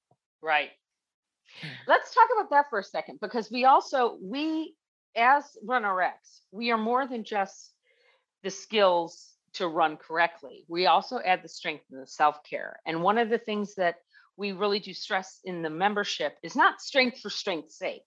Right. 0.41 0.71
Hmm. 1.61 1.69
Let's 1.89 2.15
talk 2.15 2.29
about 2.39 2.51
that 2.51 2.67
for 2.71 2.79
a 2.79 2.85
second 2.85 3.19
because 3.21 3.51
we 3.51 3.65
also 3.65 4.17
we 4.23 4.75
as 5.17 5.45
RunRX, 5.67 6.13
we 6.53 6.71
are 6.71 6.79
more 6.79 7.07
than 7.07 7.25
just 7.25 7.73
the 8.45 8.51
skills 8.51 9.33
to 9.59 9.69
run 9.69 9.97
correctly. 9.97 10.65
We 10.69 10.87
also 10.87 11.21
add 11.25 11.43
the 11.43 11.49
strength 11.49 11.85
and 11.91 12.03
the 12.03 12.07
self-care. 12.07 12.81
And 12.87 13.03
one 13.03 13.19
of 13.19 13.29
the 13.29 13.39
things 13.39 13.75
that 13.77 13.97
we 14.37 14.53
really 14.53 14.79
do 14.81 14.95
stress 14.95 15.41
in 15.45 15.63
the 15.63 15.71
membership 15.71 16.39
is 16.43 16.57
not 16.57 16.81
strength 16.81 17.21
for 17.21 17.31
strength's 17.31 17.79
sake. 17.79 18.05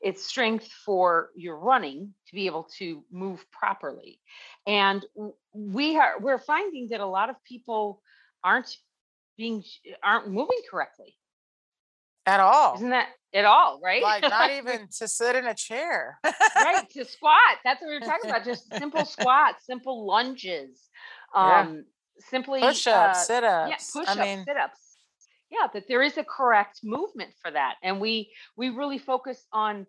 It's 0.00 0.24
strength 0.24 0.68
for 0.84 1.30
your 1.34 1.58
running 1.58 2.14
to 2.28 2.34
be 2.34 2.46
able 2.46 2.68
to 2.78 3.04
move 3.10 3.44
properly. 3.50 4.20
And 4.66 5.04
we 5.52 5.96
are 5.98 6.14
we're 6.20 6.38
finding 6.38 6.88
that 6.90 7.00
a 7.00 7.06
lot 7.06 7.28
of 7.28 7.36
people 7.44 8.00
aren't 8.42 8.76
being 9.36 9.64
aren't 10.02 10.28
moving 10.28 10.60
correctly. 10.70 11.16
At 12.26 12.40
all. 12.40 12.76
Isn't 12.76 12.90
that 12.90 13.08
at 13.34 13.44
all, 13.44 13.80
right? 13.82 14.02
Like 14.02 14.22
not 14.22 14.50
even 14.58 14.88
to 14.98 15.08
sit 15.08 15.36
in 15.36 15.46
a 15.46 15.54
chair. 15.54 16.18
right 16.24 16.88
to 16.96 17.04
squat. 17.04 17.58
That's 17.64 17.82
what 17.82 17.88
we 17.88 17.94
were 17.94 18.00
talking 18.00 18.30
about. 18.30 18.44
Just 18.44 18.72
simple 18.76 19.04
squats, 19.04 19.66
simple 19.66 20.06
lunges, 20.06 20.88
Yeah. 21.34 21.60
um, 21.60 21.84
simply 22.30 22.60
Push 22.60 22.86
uh, 22.86 23.12
sit 23.12 23.44
ups. 23.44 23.70
yeah, 23.94 24.00
push 24.02 24.08
I 24.16 24.22
mean, 24.22 24.44
sit 24.46 24.56
ups. 24.56 24.78
Yeah, 25.50 25.66
that 25.74 25.84
there 25.88 26.02
is 26.02 26.16
a 26.16 26.24
correct 26.24 26.80
movement 26.82 27.30
for 27.42 27.50
that, 27.50 27.74
and 27.82 28.00
we 28.00 28.32
we 28.56 28.70
really 28.70 28.98
focus 28.98 29.44
on. 29.52 29.86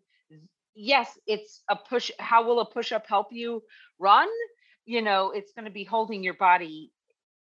Yes, 0.78 1.08
it's 1.26 1.64
a 1.70 1.76
push. 1.78 2.12
How 2.20 2.46
will 2.46 2.60
a 2.60 2.66
push 2.66 2.92
up 2.92 3.08
help 3.08 3.28
you 3.32 3.64
run? 3.98 4.28
You 4.86 5.02
know, 5.02 5.32
it's 5.32 5.54
going 5.54 5.66
to 5.66 5.72
be 5.72 5.86
holding 5.86 6.22
your 6.22 6.34
body. 6.34 6.92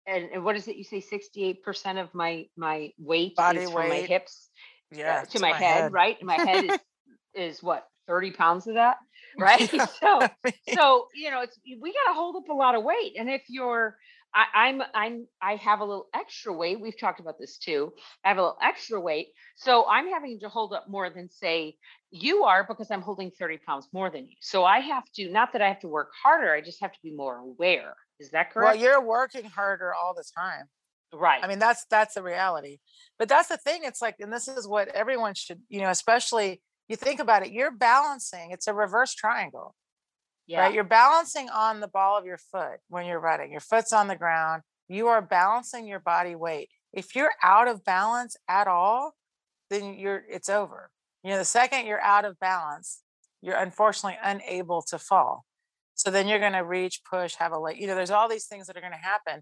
And, 0.07 0.29
and 0.31 0.43
what 0.45 0.55
is 0.55 0.67
it? 0.69 0.77
You 0.77 0.83
say 0.85 1.01
sixty-eight 1.01 1.61
percent 1.61 1.97
of 1.97 2.13
my 2.13 2.45
my 2.55 2.91
weight 2.97 3.35
Body 3.35 3.59
is 3.59 3.71
from 3.71 3.81
my 3.81 3.89
weight. 3.89 4.09
Hips 4.91 5.01
uh, 5.01 5.03
yeah. 5.03 5.23
to 5.23 5.39
my, 5.39 5.53
head, 5.53 5.93
right? 5.93 6.21
My 6.21 6.35
head 6.35 6.65
is 6.65 6.79
is 7.35 7.63
what 7.63 7.87
thirty 8.07 8.31
pounds 8.31 8.67
of 8.67 8.75
that, 8.75 8.97
right? 9.39 9.71
Yeah. 9.73 9.85
So 9.85 10.27
so 10.73 11.07
you 11.13 11.31
know 11.31 11.41
it's 11.41 11.59
we 11.65 11.93
got 11.93 12.11
to 12.11 12.15
hold 12.15 12.35
up 12.35 12.49
a 12.49 12.53
lot 12.53 12.75
of 12.75 12.83
weight 12.83 13.13
and 13.17 13.29
if 13.29 13.43
you're 13.49 13.97
I, 14.33 14.67
i'm 14.67 14.81
i'm 14.93 15.27
i 15.41 15.55
have 15.55 15.79
a 15.79 15.85
little 15.85 16.07
extra 16.13 16.51
weight 16.51 16.81
we've 16.81 16.99
talked 16.99 17.21
about 17.21 17.39
this 17.39 17.57
too 17.57 17.93
i 18.25 18.27
have 18.27 18.37
a 18.37 18.41
little 18.41 18.57
extra 18.61 18.99
weight 18.99 19.27
so 19.55 19.85
i'm 19.89 20.09
having 20.09 20.41
to 20.41 20.49
hold 20.49 20.73
up 20.73 20.89
more 20.89 21.09
than 21.09 21.29
say 21.29 21.77
you 22.11 22.43
are 22.43 22.65
because 22.67 22.91
i'm 22.91 23.01
holding 23.01 23.31
30 23.31 23.59
pounds 23.65 23.87
more 23.93 24.09
than 24.09 24.25
you 24.25 24.35
so 24.41 24.65
i 24.65 24.79
have 24.79 25.03
to 25.15 25.29
not 25.31 25.53
that 25.53 25.61
i 25.61 25.69
have 25.69 25.79
to 25.79 25.87
work 25.87 26.09
harder 26.21 26.53
i 26.53 26.59
just 26.59 26.81
have 26.81 26.91
to 26.91 26.99
be 27.01 27.15
more 27.15 27.37
aware 27.37 27.95
is 28.19 28.31
that 28.31 28.51
correct? 28.51 28.77
well, 28.77 28.83
you're 28.83 29.01
working 29.01 29.45
harder 29.45 29.93
all 29.93 30.13
the 30.13 30.23
time. 30.37 30.67
Right 31.13 31.43
I 31.43 31.47
mean, 31.47 31.59
that's 31.59 31.85
that's 31.89 32.15
the 32.15 32.24
reality. 32.24 32.77
But 33.17 33.29
that's 33.29 33.50
the 33.50 33.57
thing. 33.57 33.81
It's 33.83 34.01
like, 34.01 34.15
and 34.19 34.31
this 34.31 34.47
is 34.47 34.67
what 34.67 34.89
everyone 34.89 35.33
should, 35.33 35.62
you 35.69 35.81
know, 35.81 35.89
especially 35.89 36.62
you 36.88 36.95
think 36.95 37.19
about 37.19 37.45
it. 37.45 37.51
You're 37.51 37.71
balancing. 37.71 38.51
It's 38.51 38.67
a 38.67 38.74
reverse 38.74 39.13
triangle, 39.13 39.75
yeah 40.47 40.62
right? 40.62 40.74
You're 40.74 40.83
balancing 40.83 41.50
on 41.50 41.79
the 41.79 41.88
ball 41.88 42.17
of 42.17 42.25
your 42.25 42.38
foot 42.38 42.79
when 42.89 43.05
you're 43.05 43.19
running. 43.19 43.51
Your 43.51 43.62
foot's 43.62 43.93
on 43.93 44.07
the 44.07 44.15
ground. 44.15 44.63
You 44.88 45.07
are 45.07 45.21
balancing 45.21 45.88
your 45.88 46.00
body 46.00 46.35
weight. 46.35 46.69
If 46.93 47.15
you're 47.15 47.33
out 47.43 47.67
of 47.67 47.83
balance 47.83 48.38
at 48.47 48.67
all, 48.67 49.13
then 49.69 49.95
you're 49.97 50.24
it's 50.29 50.50
over. 50.50 50.89
You 51.24 51.31
know, 51.31 51.38
the 51.39 51.45
second 51.45 51.88
you're 51.88 52.01
out 52.01 52.25
of 52.25 52.39
balance, 52.39 53.01
you're 53.41 53.57
unfortunately 53.57 54.19
unable 54.24 54.81
to 54.83 55.00
fall. 55.00 55.45
So 55.95 56.12
then 56.12 56.27
you're 56.27 56.39
going 56.39 56.53
to 56.53 56.59
reach, 56.59 57.01
push, 57.09 57.35
have 57.35 57.53
a 57.53 57.57
leg. 57.57 57.77
You 57.79 57.88
know, 57.88 57.95
there's 57.95 58.12
all 58.12 58.29
these 58.29 58.45
things 58.45 58.67
that 58.67 58.77
are 58.77 58.81
going 58.81 58.93
to 58.93 58.97
happen. 59.00 59.41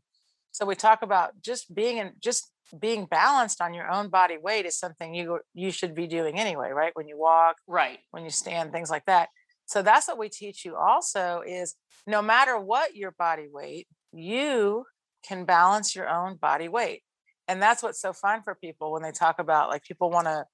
So 0.53 0.65
we 0.65 0.75
talk 0.75 1.01
about 1.01 1.41
just 1.41 1.73
being 1.73 1.97
in, 1.97 2.11
just 2.21 2.49
being 2.79 3.05
balanced 3.05 3.59
on 3.59 3.73
your 3.73 3.91
own 3.91 4.09
body 4.09 4.37
weight 4.37 4.65
is 4.65 4.77
something 4.77 5.13
you 5.13 5.39
you 5.53 5.71
should 5.71 5.95
be 5.95 6.07
doing 6.07 6.39
anyway, 6.39 6.69
right? 6.69 6.91
When 6.95 7.07
you 7.07 7.17
walk, 7.17 7.57
right 7.67 7.99
when 8.11 8.23
you 8.23 8.29
stand, 8.29 8.71
things 8.71 8.89
like 8.89 9.05
that. 9.05 9.29
So 9.65 9.81
that's 9.81 10.07
what 10.07 10.19
we 10.19 10.29
teach 10.29 10.63
you 10.63 10.75
also 10.75 11.41
is 11.45 11.75
no 12.05 12.21
matter 12.21 12.59
what 12.59 12.95
your 12.95 13.11
body 13.11 13.47
weight, 13.51 13.87
you 14.11 14.85
can 15.27 15.43
balance 15.45 15.95
your 15.95 16.07
own 16.07 16.35
body 16.35 16.67
weight. 16.67 17.01
And 17.47 17.61
that's 17.61 17.81
what's 17.81 17.99
so 17.99 18.13
fun 18.13 18.43
for 18.43 18.55
people 18.55 18.91
when 18.91 19.01
they 19.01 19.11
talk 19.11 19.39
about 19.39 19.69
like 19.69 19.83
people 19.83 20.11
want 20.11 20.27
to 20.27 20.45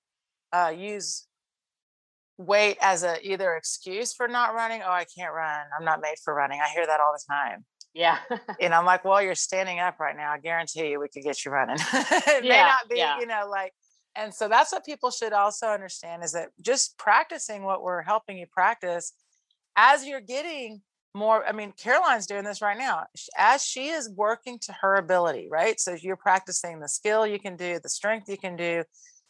uh, 0.54 0.74
use 0.76 1.28
weight 2.38 2.78
as 2.82 3.04
a 3.04 3.18
either 3.22 3.54
excuse 3.56 4.14
for 4.14 4.30
not 4.30 4.56
running. 4.56 4.82
Oh, 4.82 4.92
I 4.92 5.06
can't 5.18 5.34
run. 5.34 5.60
I'm 5.78 5.84
not 5.84 6.02
made 6.02 6.16
for 6.24 6.34
running. 6.34 6.62
I 6.62 6.70
hear 6.70 6.86
that 6.86 7.02
all 7.02 7.14
the 7.14 7.24
time. 7.30 7.66
Yeah 7.94 8.20
And 8.60 8.74
I'm 8.74 8.86
like, 8.86 9.04
well, 9.06 9.22
you're 9.22 9.36
standing 9.36 9.80
up 9.80 10.00
right 10.00 10.16
now. 10.16 10.32
I 10.32 10.40
guarantee 10.40 10.90
you 10.90 11.00
we 11.00 11.08
could 11.08 11.24
get 11.24 11.44
you 11.44 11.52
running. 11.52 11.78
it 11.94 12.44
may 12.44 12.62
not 12.62 12.90
be, 12.90 12.98
yeah. 12.98 13.20
you 13.20 13.26
know, 13.26 13.48
like, 13.50 13.74
and 14.16 14.34
so 14.34 14.48
that's 14.48 14.72
what 14.72 14.86
people 14.86 15.12
should 15.12 15.34
also 15.34 15.68
understand 15.68 16.24
is 16.24 16.34
that 16.34 16.50
just 16.62 16.98
practicing 16.98 17.64
what 17.64 17.82
we're 17.82 18.02
helping 18.02 18.38
you 18.38 18.46
practice 18.52 19.14
as 19.76 20.06
you're 20.06 20.22
getting 20.22 20.82
more. 21.16 21.46
I 21.46 21.52
mean, 21.52 21.74
Caroline's 21.78 22.28
doing 22.28 22.44
this 22.44 22.62
right 22.62 22.78
now 22.78 23.06
as 23.38 23.64
she 23.64 23.90
is 23.90 24.10
working 24.10 24.60
to 24.64 24.74
her 24.82 24.96
ability, 24.96 25.48
right? 25.50 25.80
So 25.80 25.96
you're 26.00 26.16
practicing 26.16 26.80
the 26.80 26.90
skill 26.90 27.26
you 27.26 27.40
can 27.40 27.56
do, 27.56 27.80
the 27.82 27.90
strength 27.90 28.30
you 28.30 28.38
can 28.38 28.56
do, 28.56 28.84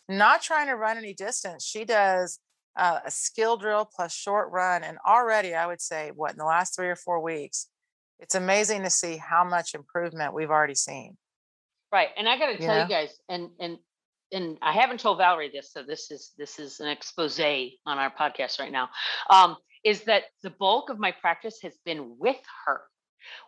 not 0.07 0.41
trying 0.41 0.67
to 0.67 0.75
run 0.75 0.97
any 0.97 1.13
distance. 1.13 1.65
She 1.65 1.85
does 1.85 2.39
uh, 2.75 2.99
a 3.05 3.11
skill 3.11 3.57
drill 3.57 3.89
plus 3.93 4.13
short 4.13 4.51
run. 4.51 4.83
And 4.83 4.97
already, 5.05 5.53
I 5.53 5.67
would 5.67 5.81
say, 5.81 6.11
what 6.15 6.31
in 6.31 6.37
the 6.37 6.45
last 6.45 6.75
three 6.75 6.87
or 6.87 6.95
four 6.95 7.21
weeks, 7.21 7.67
it's 8.19 8.35
amazing 8.35 8.83
to 8.83 8.89
see 8.89 9.17
how 9.17 9.43
much 9.43 9.73
improvement 9.73 10.33
we've 10.33 10.49
already 10.49 10.75
seen. 10.75 11.17
Right. 11.91 12.09
And 12.17 12.27
I 12.27 12.37
got 12.37 12.47
to 12.47 12.57
tell 12.57 12.75
know? 12.75 12.83
you 12.83 12.89
guys, 12.89 13.17
and 13.29 13.49
and 13.59 13.77
and 14.31 14.57
I 14.61 14.73
haven't 14.73 14.99
told 14.99 15.17
Valerie 15.17 15.49
this, 15.51 15.71
so 15.71 15.81
this 15.83 16.11
is 16.11 16.33
this 16.37 16.59
is 16.59 16.79
an 16.79 16.87
expose 16.87 17.39
on 17.39 17.97
our 17.97 18.11
podcast 18.11 18.59
right 18.59 18.71
now. 18.71 18.89
Um, 19.29 19.57
is 19.83 20.03
that 20.03 20.23
the 20.43 20.49
bulk 20.51 20.89
of 20.89 20.99
my 20.99 21.11
practice 21.11 21.59
has 21.63 21.73
been 21.85 22.15
with 22.19 22.37
her. 22.65 22.81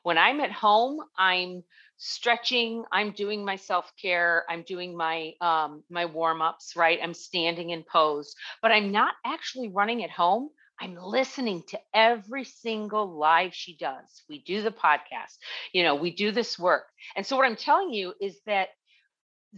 When 0.03 0.17
I'm 0.17 0.39
at 0.39 0.51
home, 0.51 0.99
I'm 1.17 1.63
stretching, 1.97 2.83
I'm 2.91 3.11
doing 3.11 3.45
my 3.45 3.55
self-care, 3.55 4.45
I'm 4.49 4.63
doing 4.63 4.97
my 4.97 5.33
um 5.39 5.83
my 5.89 6.05
warm-ups, 6.05 6.73
right? 6.75 6.99
I'm 7.01 7.13
standing 7.13 7.69
in 7.69 7.83
pose, 7.83 8.33
but 8.61 8.71
I'm 8.71 8.91
not 8.91 9.13
actually 9.25 9.69
running 9.69 10.03
at 10.03 10.09
home. 10.09 10.49
I'm 10.81 10.95
listening 10.95 11.63
to 11.69 11.79
every 11.93 12.43
single 12.43 13.17
live 13.19 13.53
she 13.53 13.77
does. 13.77 14.23
We 14.27 14.41
do 14.41 14.63
the 14.63 14.71
podcast, 14.71 15.37
you 15.73 15.83
know, 15.83 15.93
we 15.93 16.11
do 16.11 16.31
this 16.31 16.57
work. 16.57 16.85
And 17.15 17.25
so 17.25 17.37
what 17.37 17.45
I'm 17.45 17.55
telling 17.55 17.93
you 17.93 18.13
is 18.19 18.39
that 18.47 18.69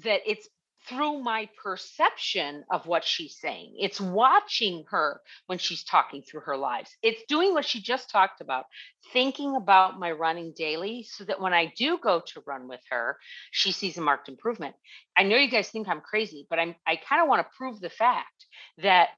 that 0.03 0.22
it's 0.25 0.50
through 0.89 1.20
my 1.22 1.48
perception 1.63 2.65
of 2.70 2.86
what 2.88 3.06
she's 3.06 3.38
saying. 3.39 3.75
It's 3.80 4.01
watching 4.01 4.84
her 4.89 5.22
when 5.48 5.58
she's 5.58 5.84
talking 5.86 6.24
through 6.24 6.42
her 6.42 6.58
lives. 6.58 6.89
It's 7.01 7.24
doing 7.30 7.53
what 7.53 7.63
she 7.63 7.82
just 7.82 8.10
talked 8.10 8.42
about, 8.42 8.65
thinking 9.13 9.56
about 9.56 9.98
my 9.98 10.12
running 10.12 10.53
daily 10.58 11.06
so 11.10 11.24
that 11.24 11.39
when 11.39 11.53
I 11.53 11.72
do 11.77 11.98
go 12.00 12.22
to 12.34 12.44
run 12.46 12.68
with 12.68 12.82
her, 12.89 13.18
she 13.51 13.72
sees 13.72 13.98
a 13.98 14.01
marked 14.01 14.27
improvement. 14.27 14.75
I 15.15 15.24
know 15.24 15.38
you 15.38 15.50
guys 15.50 15.70
think 15.70 15.88
I'm 15.88 16.01
crazy, 16.01 16.48
but 16.50 16.60
I'm 16.60 16.75
I 16.86 16.98
kind 16.98 17.22
of 17.22 17.30
want 17.30 17.42
to 17.48 17.58
prove 17.58 17.80
the 17.80 17.89
fact 17.89 18.46
that 18.80 19.10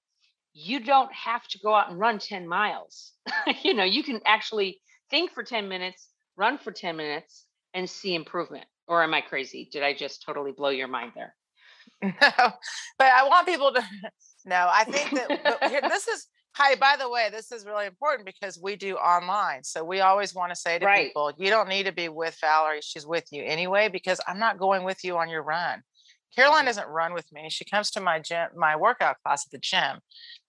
you 0.56 0.80
don't 0.80 1.12
have 1.12 1.46
to 1.50 1.60
go 1.60 1.76
out 1.76 1.92
and 1.92 2.00
run 2.00 2.18
10 2.18 2.48
miles. 2.48 3.12
you 3.64 3.74
know, 3.74 3.84
you 3.84 4.02
can 4.02 4.22
actually 4.26 4.80
think 5.12 5.32
for 5.32 5.44
10 5.44 5.68
minutes, 5.68 6.08
run 6.38 6.58
for 6.58 6.72
10 6.72 6.96
minutes 6.96 7.46
and 7.74 7.90
see 7.90 8.16
improvement. 8.16 8.66
Or 8.88 9.04
am 9.04 9.14
I 9.14 9.22
crazy? 9.22 9.68
Did 9.72 9.84
I 9.84 9.94
just 9.94 10.24
totally 10.26 10.54
blow 10.54 10.70
your 10.70 10.88
mind 10.88 11.12
there? 11.14 11.36
No, 12.02 12.12
but 12.98 13.08
I 13.08 13.28
want 13.28 13.48
people 13.48 13.74
to 13.74 13.84
know. 14.46 14.68
I 14.72 14.86
think 14.86 15.12
that 15.12 15.70
here, 15.70 15.82
this 15.82 16.08
is 16.08 16.28
hi. 16.54 16.76
By 16.76 16.96
the 16.98 17.10
way, 17.10 17.30
this 17.32 17.52
is 17.52 17.66
really 17.66 17.88
important 17.88 18.26
because 18.26 18.60
we 18.62 18.76
do 18.76 18.96
online, 18.96 19.64
so 19.64 19.84
we 19.84 20.02
always 20.02 20.34
want 20.34 20.52
to 20.52 20.56
say 20.56 20.80
to 20.80 20.86
Right. 20.86 21.08
people, 21.08 21.32
you 21.38 21.50
don't 21.50 21.68
need 21.68 21.86
to 21.88 21.92
be 21.92 22.10
with 22.10 22.38
Valerie; 22.40 22.82
she's 22.82 23.06
with 23.06 23.26
you 23.32 23.44
anyway. 23.44 23.90
Because 23.90 24.20
I'm 24.28 24.40
not 24.40 24.60
going 24.60 24.84
with 24.84 25.04
you 25.04 25.18
on 25.18 25.30
your 25.30 25.44
run. 25.44 25.82
Caroline 26.36 26.66
doesn't 26.66 26.88
run 26.88 27.14
with 27.14 27.32
me; 27.32 27.50
she 27.50 27.66
comes 27.66 27.92
to 27.92 28.02
my 28.02 28.20
gym, 28.20 28.50
my 28.56 28.76
workout 28.76 29.18
class 29.24 29.46
at 29.46 29.52
the 29.52 29.58
gym. 29.58 30.00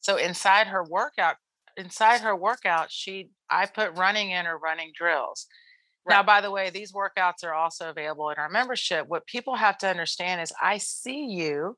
So 0.01 0.17
inside 0.17 0.67
her 0.69 0.85
workout, 0.85 1.37
inside 1.77 2.21
her 2.21 2.35
workout, 2.35 2.91
she 2.91 3.31
I 3.51 3.67
put 3.67 3.97
running 3.97 4.31
in 4.31 4.47
or 4.47 4.59
running 4.59 4.93
drills. 4.95 5.47
Now, 6.09 6.23
by 6.23 6.41
the 6.41 6.53
way, 6.53 6.71
these 6.71 6.93
workouts 6.93 7.43
are 7.45 7.55
also 7.55 7.91
available 7.91 8.31
in 8.31 8.39
our 8.39 8.49
membership. 8.49 9.07
What 9.09 9.27
people 9.27 9.57
have 9.57 9.77
to 9.79 9.89
understand 9.89 10.41
is 10.41 10.53
I 10.63 10.79
see 10.79 11.27
you 11.27 11.77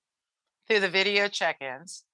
through 0.67 0.81
the 0.81 0.89
video 0.91 1.29
check 1.29 1.63
ins. 1.63 2.05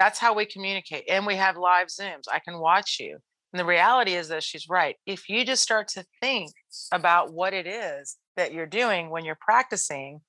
That's 0.00 0.18
how 0.18 0.34
we 0.34 0.46
communicate. 0.46 1.04
And 1.08 1.24
we 1.24 1.36
have 1.36 1.56
live 1.56 1.88
Zooms. 1.88 2.24
I 2.30 2.40
can 2.40 2.58
watch 2.58 2.98
you. 2.98 3.18
And 3.52 3.60
the 3.60 3.64
reality 3.64 4.14
is 4.14 4.28
that 4.28 4.42
she's 4.42 4.68
right. 4.68 4.96
If 5.06 5.28
you 5.28 5.44
just 5.44 5.62
start 5.62 5.88
to 5.88 6.04
think 6.20 6.50
about 6.92 7.32
what 7.32 7.54
it 7.54 7.66
is 7.66 8.16
that 8.36 8.52
you're 8.52 8.66
doing 8.66 9.08
when 9.08 9.24
you're 9.24 9.38
practicing, 9.40 10.20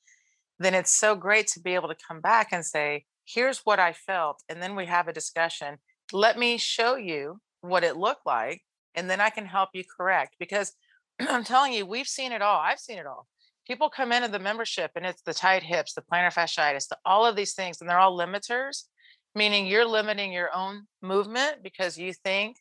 then 0.60 0.74
it's 0.74 0.94
so 0.94 1.16
great 1.16 1.48
to 1.48 1.60
be 1.60 1.76
able 1.76 1.88
to 1.90 1.96
come 2.08 2.22
back 2.22 2.50
and 2.52 2.66
say, 2.66 3.06
here's 3.26 3.60
what 3.60 3.80
I 3.80 3.94
felt. 3.94 4.42
And 4.50 4.62
then 4.62 4.76
we 4.76 4.86
have 4.86 5.08
a 5.08 5.14
discussion. 5.14 5.78
Let 6.12 6.38
me 6.38 6.58
show 6.58 6.96
you 6.96 7.40
what 7.62 7.84
it 7.84 7.98
looked 7.98 8.26
like. 8.26 8.62
And 8.96 9.10
then 9.10 9.22
I 9.22 9.30
can 9.30 9.46
help 9.46 9.70
you 9.74 9.84
correct. 9.98 10.36
Because 10.40 10.74
I'm 11.20 11.44
telling 11.44 11.74
you, 11.74 11.86
we've 11.86 12.08
seen 12.08 12.32
it 12.32 12.42
all. 12.42 12.60
I've 12.60 12.80
seen 12.80 12.98
it 12.98 13.06
all. 13.06 13.28
People 13.68 13.90
come 13.90 14.12
into 14.14 14.30
the 14.30 14.40
membership 14.40 14.92
and 14.96 15.06
it's 15.06 15.22
the 15.24 15.34
tight 15.34 15.62
hips, 15.62 15.94
the 15.94 16.02
plantar 16.02 16.34
fasciitis, 16.34 16.88
the, 16.88 16.98
all 17.06 17.26
of 17.26 17.36
these 17.36 17.54
things, 17.54 17.82
and 17.82 17.90
they're 17.90 18.00
all 18.00 18.18
limiters, 18.18 18.84
meaning 19.36 19.68
you're 19.68 19.86
limiting 19.86 20.32
your 20.32 20.50
own 20.56 20.84
movement 21.02 21.58
because 21.64 21.98
you 21.98 22.14
think 22.14 22.56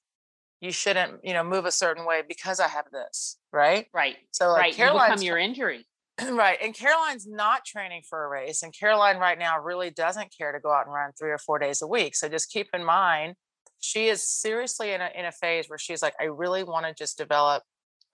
you 0.61 0.73
shouldn't, 0.73 1.21
you 1.23 1.33
know, 1.33 1.45
move 1.45 1.65
a 1.65 1.71
certain 1.71 2.05
way 2.05 2.23
because 2.27 2.59
I 2.59 2.67
have 2.67 2.87
this, 2.91 3.39
right? 3.53 3.87
Right. 3.95 4.17
So 4.33 4.49
like 4.49 4.61
right. 4.63 4.79
You 4.79 4.93
become 4.93 5.23
your 5.23 5.39
injury. 5.39 5.87
Right. 6.31 6.59
And 6.63 6.75
Caroline's 6.75 7.27
not 7.27 7.65
training 7.65 8.03
for 8.09 8.25
a 8.25 8.29
race. 8.29 8.63
And 8.63 8.73
Caroline 8.73 9.19
right 9.19 9.39
now 9.39 9.61
really 9.61 9.91
doesn't 9.91 10.35
care 10.37 10.53
to 10.53 10.61
go 10.61 10.73
out 10.73 10.87
and 10.87 10.95
run 10.95 11.11
three 11.19 11.31
or 11.31 11.39
four 11.39 11.59
days 11.59 11.83
a 11.83 11.87
week. 11.87 12.15
So 12.17 12.29
just 12.29 12.51
keep 12.51 12.69
in 12.73 12.85
mind, 12.85 13.35
she 13.81 14.09
is 14.09 14.27
seriously 14.27 14.93
in 14.93 15.01
a, 15.01 15.11
in 15.15 15.27
a 15.27 15.33
phase 15.33 15.69
where 15.69 15.79
she's 15.79 16.03
like, 16.03 16.15
I 16.21 16.25
really 16.25 16.65
want 16.65 16.87
to 16.87 16.95
just 16.95 17.19
develop 17.19 17.63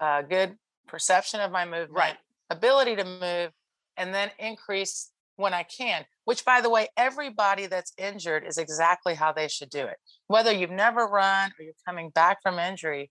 a 0.00 0.22
good 0.28 0.56
perception 0.88 1.40
of 1.40 1.52
my 1.52 1.64
movement, 1.64 1.92
Right. 1.92 2.16
ability 2.50 2.96
to 2.96 3.04
move, 3.04 3.52
and 3.96 4.12
then 4.12 4.30
increase 4.38 5.10
when 5.36 5.54
I 5.54 5.62
can. 5.62 6.04
Which, 6.24 6.44
by 6.44 6.60
the 6.60 6.70
way, 6.70 6.88
everybody 6.96 7.66
that's 7.66 7.92
injured 7.98 8.44
is 8.46 8.58
exactly 8.58 9.14
how 9.14 9.32
they 9.32 9.48
should 9.48 9.70
do 9.70 9.86
it. 9.86 9.96
Whether 10.26 10.52
you've 10.52 10.70
never 10.70 11.06
run 11.06 11.52
or 11.58 11.62
you're 11.64 11.72
coming 11.86 12.10
back 12.10 12.42
from 12.42 12.58
injury, 12.58 13.10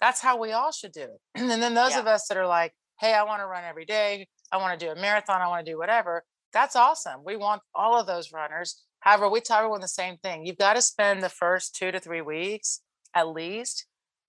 that's 0.00 0.20
how 0.20 0.38
we 0.38 0.52
all 0.52 0.72
should 0.72 0.92
do 0.92 1.02
it. 1.02 1.20
And 1.34 1.50
then 1.62 1.74
those 1.74 1.92
Yeah. 1.92 2.00
of 2.00 2.06
us 2.06 2.28
that 2.28 2.36
are 2.38 2.46
like, 2.46 2.72
hey, 3.00 3.14
I 3.14 3.24
want 3.24 3.40
to 3.40 3.46
run 3.46 3.64
every 3.64 3.84
day, 3.84 4.28
I 4.52 4.58
want 4.58 4.78
to 4.78 4.86
do 4.86 4.92
a 4.92 4.96
marathon, 4.96 5.40
I 5.40 5.48
want 5.48 5.64
to 5.64 5.72
do 5.72 5.78
whatever, 5.78 6.24
that's 6.52 6.76
awesome. 6.76 7.22
We 7.24 7.36
want 7.36 7.62
all 7.74 7.98
of 7.98 8.06
those 8.06 8.32
runners. 8.32 8.82
However, 9.00 9.28
we 9.28 9.40
tell 9.40 9.58
everyone 9.58 9.80
the 9.80 9.88
same 9.88 10.16
thing. 10.18 10.44
You've 10.44 10.58
got 10.58 10.74
to 10.74 10.82
spend 10.82 11.22
the 11.22 11.28
first 11.28 11.74
two 11.74 11.90
to 11.90 12.00
three 12.00 12.20
weeks 12.20 12.80
at 13.14 13.28
least 13.28 13.86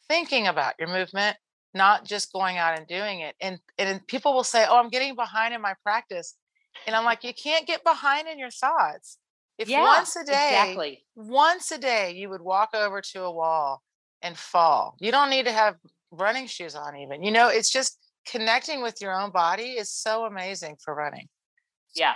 thinking 0.07 0.47
about 0.47 0.75
your 0.79 0.87
movement, 0.87 1.37
not 1.73 2.05
just 2.05 2.31
going 2.31 2.57
out 2.57 2.77
and 2.77 2.87
doing 2.87 3.19
it. 3.19 3.35
And 3.41 3.59
and 3.77 4.05
people 4.07 4.33
will 4.33 4.43
say, 4.43 4.65
"Oh, 4.67 4.77
I'm 4.77 4.89
getting 4.89 5.15
behind 5.15 5.53
in 5.53 5.61
my 5.61 5.73
practice," 5.83 6.35
and 6.87 6.95
I'm 6.95 7.05
like, 7.05 7.23
"You 7.23 7.33
can't 7.33 7.67
get 7.67 7.83
behind 7.83 8.27
in 8.27 8.39
your 8.39 8.51
thoughts. 8.51 9.17
If 9.57 9.69
yeah. 9.69 9.81
once 9.81 10.15
a 10.15 10.23
day, 10.23 10.49
Exactly. 10.49 11.05
once 11.15 11.71
a 11.71 11.77
day, 11.77 12.11
you 12.11 12.29
would 12.29 12.41
walk 12.41 12.69
over 12.73 13.01
to 13.01 13.23
a 13.23 13.31
wall 13.31 13.83
and 14.21 14.37
fall. 14.37 14.95
You 14.99 15.11
don't 15.11 15.29
need 15.29 15.45
to 15.45 15.51
have 15.51 15.75
running 16.11 16.47
shoes 16.47 16.75
on, 16.75 16.95
even. 16.95 17.23
You 17.23 17.31
know, 17.31 17.49
it's 17.49 17.69
just 17.69 17.97
connecting 18.25 18.81
with 18.81 19.01
your 19.01 19.13
own 19.13 19.31
body 19.31 19.71
is 19.71 19.91
so 19.91 20.25
amazing 20.25 20.77
for 20.83 20.93
running. 20.93 21.27
Yeah. 21.95 22.13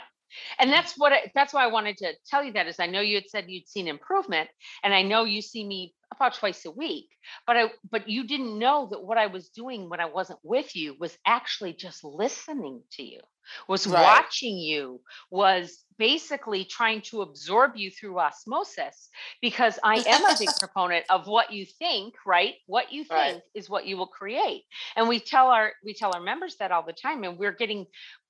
And 0.60 0.72
that's 0.72 0.94
what 0.98 1.14
I, 1.14 1.32
that's 1.34 1.54
why 1.54 1.64
I 1.64 1.68
wanted 1.68 1.98
to 1.98 2.14
tell 2.28 2.44
you 2.44 2.54
that 2.54 2.68
is 2.68 2.80
I 2.80 2.88
know 2.88 3.02
you 3.02 3.16
had 3.16 3.30
said 3.30 3.46
you'd 3.48 3.68
seen 3.68 3.88
improvement 3.88 4.50
and 4.84 4.94
I 4.94 5.02
know 5.02 5.24
you 5.24 5.42
see 5.42 5.66
me 5.66 5.94
about 6.16 6.34
twice 6.36 6.66
a 6.66 6.72
week 6.72 7.10
but 7.48 7.58
I 7.58 7.72
but 7.90 8.10
you 8.10 8.26
didn't 8.28 8.60
know 8.60 8.88
that 8.92 9.04
what 9.04 9.18
I 9.18 9.28
was 9.28 9.50
doing 9.50 9.90
when 9.90 10.00
I 10.00 10.06
wasn't 10.06 10.40
with 10.44 10.76
you 10.76 10.96
was 11.00 11.18
actually 11.26 11.74
just 11.74 12.04
listening 12.04 12.84
to 12.94 13.04
you 13.04 13.20
was 13.68 13.88
Right. 13.88 13.98
watching 14.02 14.58
you 14.58 15.02
was 15.30 15.84
basically 15.98 16.66
trying 16.66 17.02
to 17.02 17.22
absorb 17.22 17.74
you 17.76 17.92
through 17.92 18.20
osmosis 18.20 19.10
because 19.42 19.80
I 19.84 19.98
am 20.08 20.26
a 20.26 20.36
big 20.38 20.56
proponent 20.58 21.06
of 21.10 21.28
what 21.28 21.52
you 21.52 21.66
think 21.66 22.16
right 22.26 22.56
what 22.68 22.92
you 22.92 23.04
think 23.04 23.36
Right. 23.36 23.42
is 23.54 23.70
what 23.70 23.86
you 23.86 23.98
will 23.98 24.08
create 24.08 24.64
and 24.96 25.08
we 25.08 25.20
tell 25.20 25.48
our 25.48 25.74
we 25.84 25.94
tell 25.94 26.14
our 26.14 26.22
members 26.22 26.56
that 26.58 26.72
all 26.72 26.84
the 26.86 26.94
time 26.94 27.24
and 27.24 27.38
we're 27.38 27.52
getting 27.54 27.86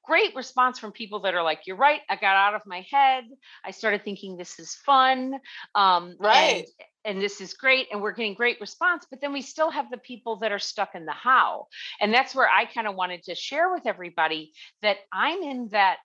great 0.06 0.36
response 0.36 0.78
from 0.80 0.92
people 0.92 1.22
that 1.22 1.34
are 1.34 1.44
like 1.44 1.62
you're 1.66 1.78
right 1.78 2.02
i 2.10 2.16
got 2.16 2.36
out 2.36 2.54
of 2.54 2.62
my 2.66 2.86
head 2.92 3.24
i 3.64 3.72
started 3.72 4.04
thinking 4.04 4.38
this 4.38 4.60
is 4.60 4.76
fun 4.86 5.34
um 5.76 6.16
Right. 6.20 6.68
And, 7.06 7.22
this 7.22 7.42
is 7.42 7.54
great 7.54 7.88
and 7.92 8.02
we're 8.02 8.12
getting 8.12 8.34
great 8.34 8.60
response 8.60 9.06
but 9.10 9.22
then 9.22 9.34
we 9.34 9.42
still 9.42 9.70
have 9.70 9.90
the 9.90 9.98
people 9.98 10.38
that 10.38 10.52
are 10.52 10.60
stuck 10.60 10.96
in 10.96 11.06
the 11.06 11.12
how 11.12 11.66
and 12.02 12.14
that's 12.14 12.36
where 12.36 12.50
i 12.50 12.66
kind 12.66 12.88
of 12.88 12.96
wanted 12.96 13.24
to 13.24 13.34
share 13.36 13.72
with 13.72 13.86
everybody 13.86 14.52
that 14.82 14.98
i'm 15.14 15.42
in 15.42 15.70
that 15.72 15.98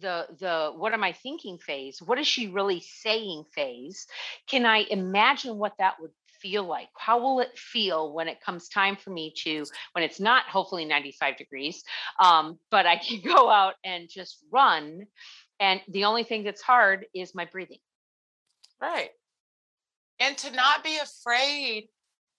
the 0.00 0.26
the 0.40 0.72
what 0.76 0.92
am 0.92 1.04
i 1.04 1.12
thinking 1.12 1.56
phase? 1.58 2.02
What 2.02 2.18
is 2.18 2.26
she 2.26 2.48
really 2.48 2.80
saying 2.80 3.44
phase? 3.54 4.06
Can 4.48 4.66
i 4.66 4.78
imagine 4.90 5.56
what 5.56 5.74
that 5.78 5.94
would 6.00 6.10
feel 6.40 6.64
like? 6.64 6.88
How 6.98 7.20
will 7.20 7.38
it 7.40 7.56
feel 7.56 8.12
when 8.12 8.26
it 8.26 8.40
comes 8.40 8.68
time 8.68 8.96
for 8.96 9.10
me 9.10 9.32
to 9.44 9.64
when 9.92 10.02
it's 10.02 10.18
not 10.18 10.46
hopefully 10.46 10.84
95 10.84 11.36
degrees 11.36 11.84
um, 12.20 12.58
but 12.72 12.86
i 12.86 12.96
can 12.96 13.20
go 13.24 13.48
out 13.48 13.74
and 13.84 14.08
just 14.10 14.38
run 14.52 15.06
and 15.60 15.80
the 15.88 16.04
only 16.04 16.24
thing 16.24 16.42
that's 16.42 16.62
hard 16.62 17.06
is 17.14 17.34
my 17.34 17.44
breathing. 17.44 17.78
Right. 18.80 19.10
And 20.24 20.38
to 20.38 20.50
not 20.52 20.82
be 20.82 20.96
afraid 20.98 21.88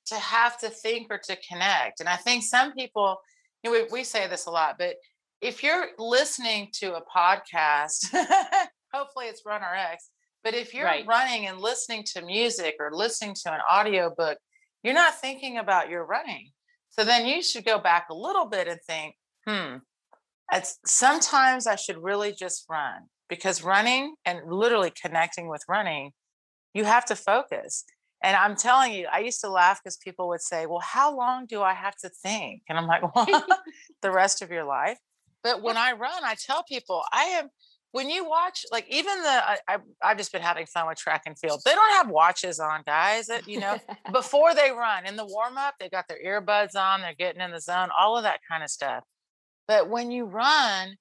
to 0.07 0.15
have 0.15 0.57
to 0.59 0.69
think 0.69 1.07
or 1.11 1.19
to 1.19 1.35
connect. 1.47 1.99
And 1.99 2.09
I 2.09 2.15
think 2.15 2.43
some 2.43 2.73
people, 2.73 3.17
you 3.63 3.71
know, 3.71 3.77
we, 3.91 3.99
we 3.99 4.03
say 4.03 4.27
this 4.27 4.45
a 4.45 4.51
lot, 4.51 4.75
but 4.77 4.95
if 5.41 5.61
you're 5.63 5.87
listening 5.99 6.69
to 6.79 6.95
a 6.95 7.01
podcast, 7.15 7.97
hopefully 8.93 9.25
it's 9.27 9.43
Run 9.45 9.61
RX, 9.61 10.09
but 10.43 10.53
if 10.53 10.73
you're 10.73 10.85
Right. 10.85 11.05
running 11.07 11.47
and 11.47 11.59
listening 11.59 12.03
to 12.13 12.21
music 12.25 12.75
or 12.79 12.91
listening 12.93 13.35
to 13.43 13.53
an 13.53 13.59
audio 13.69 14.13
book, 14.15 14.37
you're 14.83 14.93
not 14.93 15.19
thinking 15.19 15.57
about 15.57 15.89
your 15.89 16.05
running. 16.05 16.51
So 16.89 17.03
then 17.03 17.25
you 17.25 17.41
should 17.43 17.65
go 17.65 17.79
back 17.79 18.07
a 18.09 18.15
little 18.15 18.45
bit 18.45 18.67
and 18.67 18.79
think, 18.87 19.15
hmm, 19.47 19.77
it's 20.51 20.77
sometimes 20.85 21.67
I 21.67 21.75
should 21.75 21.97
really 22.01 22.31
just 22.31 22.65
run 22.69 23.01
because 23.29 23.63
running 23.63 24.15
and 24.25 24.39
literally 24.47 24.91
connecting 25.01 25.49
with 25.49 25.63
running, 25.67 26.11
you 26.75 26.83
have 26.83 27.05
to 27.05 27.15
focus. 27.15 27.85
And 28.21 28.35
I'm 28.35 28.55
telling 28.55 28.93
you, 28.93 29.07
I 29.11 29.19
used 29.19 29.41
to 29.41 29.49
laugh 29.49 29.81
because 29.83 29.97
people 29.97 30.27
would 30.29 30.41
say, 30.41 30.67
Well, 30.67 30.81
how 30.83 31.15
long 31.15 31.47
do 31.47 31.63
I 31.63 31.73
have 31.73 31.95
to 31.97 32.09
think? 32.09 32.61
And 32.69 32.77
I'm 32.77 32.85
like, 32.85 33.01
Well, 33.15 33.45
the 34.01 34.11
rest 34.11 34.43
of 34.43 34.51
your 34.51 34.65
life. 34.65 34.99
But 35.43 35.61
when 35.61 35.77
I 35.77 35.93
run, 35.93 36.23
I 36.23 36.35
tell 36.35 36.63
people, 36.63 37.03
I 37.11 37.23
am, 37.25 37.49
when 37.91 38.09
you 38.09 38.27
watch, 38.27 38.65
like 38.71 38.85
even 38.89 39.21
the, 39.21 39.29
I, 39.29 39.57
I, 39.67 39.77
I've 40.03 40.17
just 40.17 40.31
been 40.31 40.41
having 40.41 40.65
fun 40.65 40.87
with 40.87 40.97
track 40.97 41.21
and 41.27 41.37
field. 41.37 41.61
They 41.63 41.73
don't 41.73 41.93
have 41.93 42.09
watches 42.09 42.59
on, 42.59 42.81
guys. 42.85 43.27
That, 43.27 43.47
you 43.47 43.59
know, 43.59 43.77
before 44.11 44.53
they 44.53 44.71
run 44.71 45.05
in 45.05 45.15
the 45.15 45.25
warm 45.25 45.57
up, 45.57 45.75
they 45.79 45.87
got 45.87 46.07
their 46.07 46.17
earbuds 46.25 46.75
on, 46.75 47.01
they're 47.01 47.13
getting 47.13 47.41
in 47.41 47.51
the 47.51 47.61
zone, 47.61 47.89
all 47.97 48.17
of 48.17 48.23
that 48.23 48.39
kind 48.49 48.63
of 48.63 48.69
stuff. 48.69 49.03
But 49.67 49.89
when 49.89 50.11
you 50.11 50.25
run, 50.25 50.95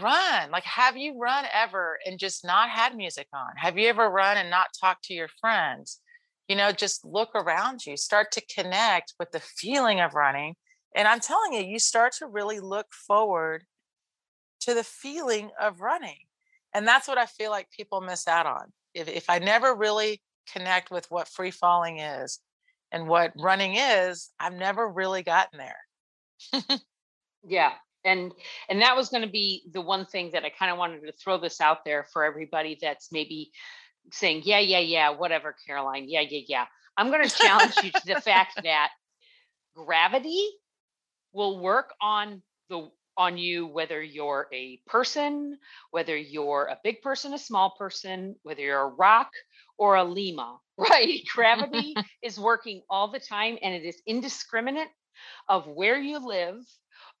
run. 0.00 0.50
Like, 0.50 0.64
have 0.64 0.96
you 0.96 1.18
run 1.18 1.44
ever 1.52 1.98
and 2.06 2.18
just 2.18 2.44
not 2.44 2.70
had 2.70 2.96
music 2.96 3.28
on? 3.32 3.50
Have 3.56 3.78
you 3.78 3.88
ever 3.88 4.08
run 4.08 4.36
and 4.36 4.50
not 4.50 4.68
talked 4.80 5.04
to 5.04 5.14
your 5.14 5.28
friends? 5.40 6.00
You 6.48 6.56
know, 6.56 6.72
just 6.72 7.04
look 7.04 7.30
around 7.34 7.86
you, 7.86 7.96
start 7.96 8.32
to 8.32 8.42
connect 8.54 9.14
with 9.18 9.30
the 9.30 9.40
feeling 9.40 10.00
of 10.00 10.14
running. 10.14 10.54
And 10.94 11.08
I'm 11.08 11.20
telling 11.20 11.54
you, 11.54 11.62
you 11.62 11.78
start 11.78 12.12
to 12.18 12.26
really 12.26 12.60
look 12.60 12.86
forward 13.06 13.64
to 14.60 14.74
the 14.74 14.84
feeling 14.84 15.50
of 15.60 15.80
running. 15.80 16.18
And 16.74 16.86
that's 16.86 17.08
what 17.08 17.18
I 17.18 17.26
feel 17.26 17.50
like 17.50 17.68
people 17.70 18.00
miss 18.00 18.26
out 18.28 18.46
on. 18.46 18.72
If, 18.94 19.08
if 19.08 19.28
I 19.28 19.38
never 19.38 19.74
really 19.74 20.22
connect 20.50 20.90
with 20.90 21.06
what 21.10 21.28
free 21.28 21.50
falling 21.50 21.98
is 21.98 22.40
and 22.90 23.08
what 23.08 23.32
running 23.38 23.76
is, 23.76 24.30
I've 24.38 24.54
never 24.54 24.88
really 24.88 25.22
gotten 25.22 25.58
there. 25.58 26.80
yeah. 27.44 27.72
And 28.04 28.32
and 28.68 28.82
that 28.82 28.96
was 28.96 29.10
going 29.10 29.22
to 29.22 29.30
be 29.30 29.62
the 29.72 29.80
one 29.80 30.06
thing 30.06 30.30
that 30.32 30.44
I 30.44 30.50
kind 30.50 30.72
of 30.72 30.78
wanted 30.78 31.02
to 31.06 31.12
throw 31.12 31.38
this 31.38 31.60
out 31.60 31.84
there 31.84 32.06
for 32.12 32.24
everybody 32.24 32.78
that's 32.80 33.12
maybe 33.12 33.52
saying, 34.10 34.42
yeah, 34.44 34.58
yeah, 34.58 34.80
yeah, 34.80 35.10
whatever, 35.10 35.54
Caroline. 35.66 36.06
Yeah, 36.08 36.22
yeah, 36.22 36.40
yeah. 36.48 36.66
I'm 36.96 37.10
going 37.10 37.28
to 37.28 37.34
challenge 37.34 37.82
you 37.82 37.90
to 37.90 38.06
the 38.06 38.20
fact 38.20 38.54
that 38.64 38.90
gravity 39.74 40.44
will 41.32 41.60
work 41.60 41.94
on 42.00 42.42
the 42.68 42.90
on 43.16 43.36
you 43.36 43.66
whether 43.66 44.02
you're 44.02 44.48
a 44.54 44.80
person 44.86 45.58
whether 45.90 46.16
you're 46.16 46.68
a 46.70 46.78
big 46.82 47.02
person 47.02 47.34
a 47.34 47.38
small 47.38 47.74
person 47.78 48.34
whether 48.42 48.62
you're 48.62 48.80
a 48.80 48.88
rock 48.88 49.30
or 49.76 49.96
a 49.96 50.04
lima 50.04 50.58
right 50.78 51.20
gravity 51.34 51.94
is 52.22 52.38
working 52.40 52.82
all 52.88 53.10
the 53.10 53.20
time 53.20 53.58
and 53.62 53.74
it 53.74 53.84
is 53.84 54.00
indiscriminate 54.06 54.88
of 55.48 55.66
where 55.66 55.98
you 55.98 56.26
live 56.26 56.56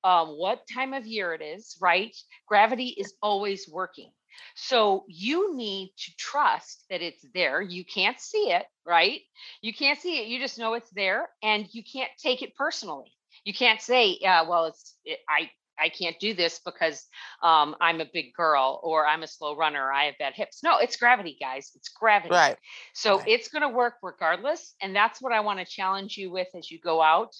um, 0.04 0.28
what 0.28 0.66
time 0.72 0.92
of 0.94 1.06
year 1.06 1.34
it 1.34 1.42
is 1.42 1.76
right 1.80 2.16
gravity 2.46 2.88
is 2.88 3.14
always 3.22 3.68
working 3.68 4.10
so 4.54 5.04
you 5.08 5.56
need 5.56 5.92
to 5.98 6.16
trust 6.16 6.84
that 6.90 7.02
it's 7.02 7.24
there. 7.34 7.60
You 7.60 7.84
can't 7.84 8.20
see 8.20 8.50
it, 8.50 8.64
right? 8.86 9.20
You 9.60 9.72
can't 9.72 9.98
see 9.98 10.20
it. 10.20 10.28
You 10.28 10.38
just 10.38 10.58
know 10.58 10.74
it's 10.74 10.90
there 10.90 11.28
and 11.42 11.66
you 11.72 11.82
can't 11.82 12.10
take 12.18 12.42
it 12.42 12.54
personally. 12.56 13.12
You 13.44 13.54
can't 13.54 13.80
say, 13.80 14.18
well, 14.22 14.66
it's, 14.66 14.96
it, 15.04 15.18
I, 15.28 15.50
I 15.78 15.88
can't 15.88 16.18
do 16.20 16.34
this 16.34 16.60
because 16.64 17.06
um, 17.42 17.74
I'm 17.80 18.00
a 18.00 18.06
big 18.12 18.34
girl 18.34 18.80
or 18.82 19.06
I'm 19.06 19.22
a 19.22 19.26
slow 19.26 19.56
runner. 19.56 19.90
I 19.90 20.04
have 20.04 20.18
bad 20.18 20.34
hips. 20.34 20.62
No, 20.62 20.78
it's 20.78 20.96
gravity, 20.96 21.36
guys. 21.40 21.70
It's 21.74 21.88
gravity. 21.88 22.34
Right. 22.34 22.56
So 22.94 23.18
right. 23.18 23.28
it's 23.28 23.48
going 23.48 23.62
to 23.62 23.68
work 23.68 23.94
regardless. 24.02 24.74
And 24.80 24.94
that's 24.94 25.20
what 25.20 25.32
I 25.32 25.40
want 25.40 25.58
to 25.58 25.64
challenge 25.64 26.16
you 26.16 26.30
with 26.30 26.48
as 26.54 26.70
you 26.70 26.78
go 26.80 27.02
out 27.02 27.34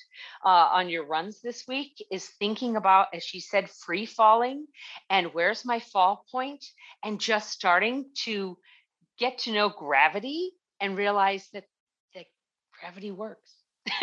uh, 0.45 0.49
on 0.73 0.89
your 0.89 1.07
runs 1.07 1.41
this 1.41 1.65
week 1.69 2.05
is 2.11 2.27
thinking 2.39 2.77
about, 2.77 3.09
as 3.15 3.23
she 3.23 3.41
said, 3.41 3.71
free 3.71 4.07
falling 4.07 4.67
and 5.11 5.29
where's 5.33 5.65
my 5.65 5.81
fall 5.81 6.25
point 6.31 6.65
and 7.05 7.21
just 7.21 7.51
starting 7.51 8.07
to 8.25 8.57
get 9.19 9.39
to 9.39 9.53
know 9.53 9.69
gravity 9.69 10.53
and 10.81 10.97
realize 10.97 11.49
that, 11.53 11.65
that 12.15 12.27
gravity 12.81 13.11
works. 13.11 13.55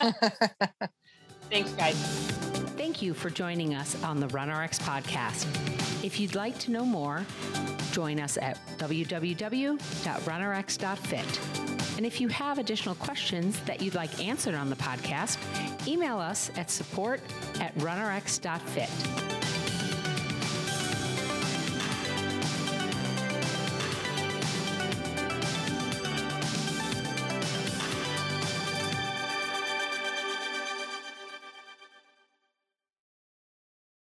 Thanks, 1.50 1.72
guys. 1.72 2.47
Thank 2.78 3.02
you 3.02 3.12
for 3.12 3.28
joining 3.28 3.74
us 3.74 4.00
on 4.04 4.20
the 4.20 4.28
RunRx 4.28 4.78
podcast. 4.78 5.46
If 6.04 6.20
you'd 6.20 6.36
like 6.36 6.56
to 6.60 6.70
know 6.70 6.84
more, 6.84 7.26
join 7.90 8.20
us 8.20 8.38
at 8.38 8.56
www.runrx.fit. 8.78 9.80
And 11.96 12.06
if 12.06 12.20
you 12.20 12.28
have 12.28 12.58
additional 12.58 12.94
questions 12.94 13.58
that 13.62 13.82
you'd 13.82 13.96
like 13.96 14.22
answered 14.24 14.54
on 14.54 14.70
the 14.70 14.76
podcast, 14.76 15.38
email 15.88 16.18
us 16.18 16.52
at 16.56 16.70
support 16.70 17.20
at 17.58 17.74
runrx.fit. 17.78 19.37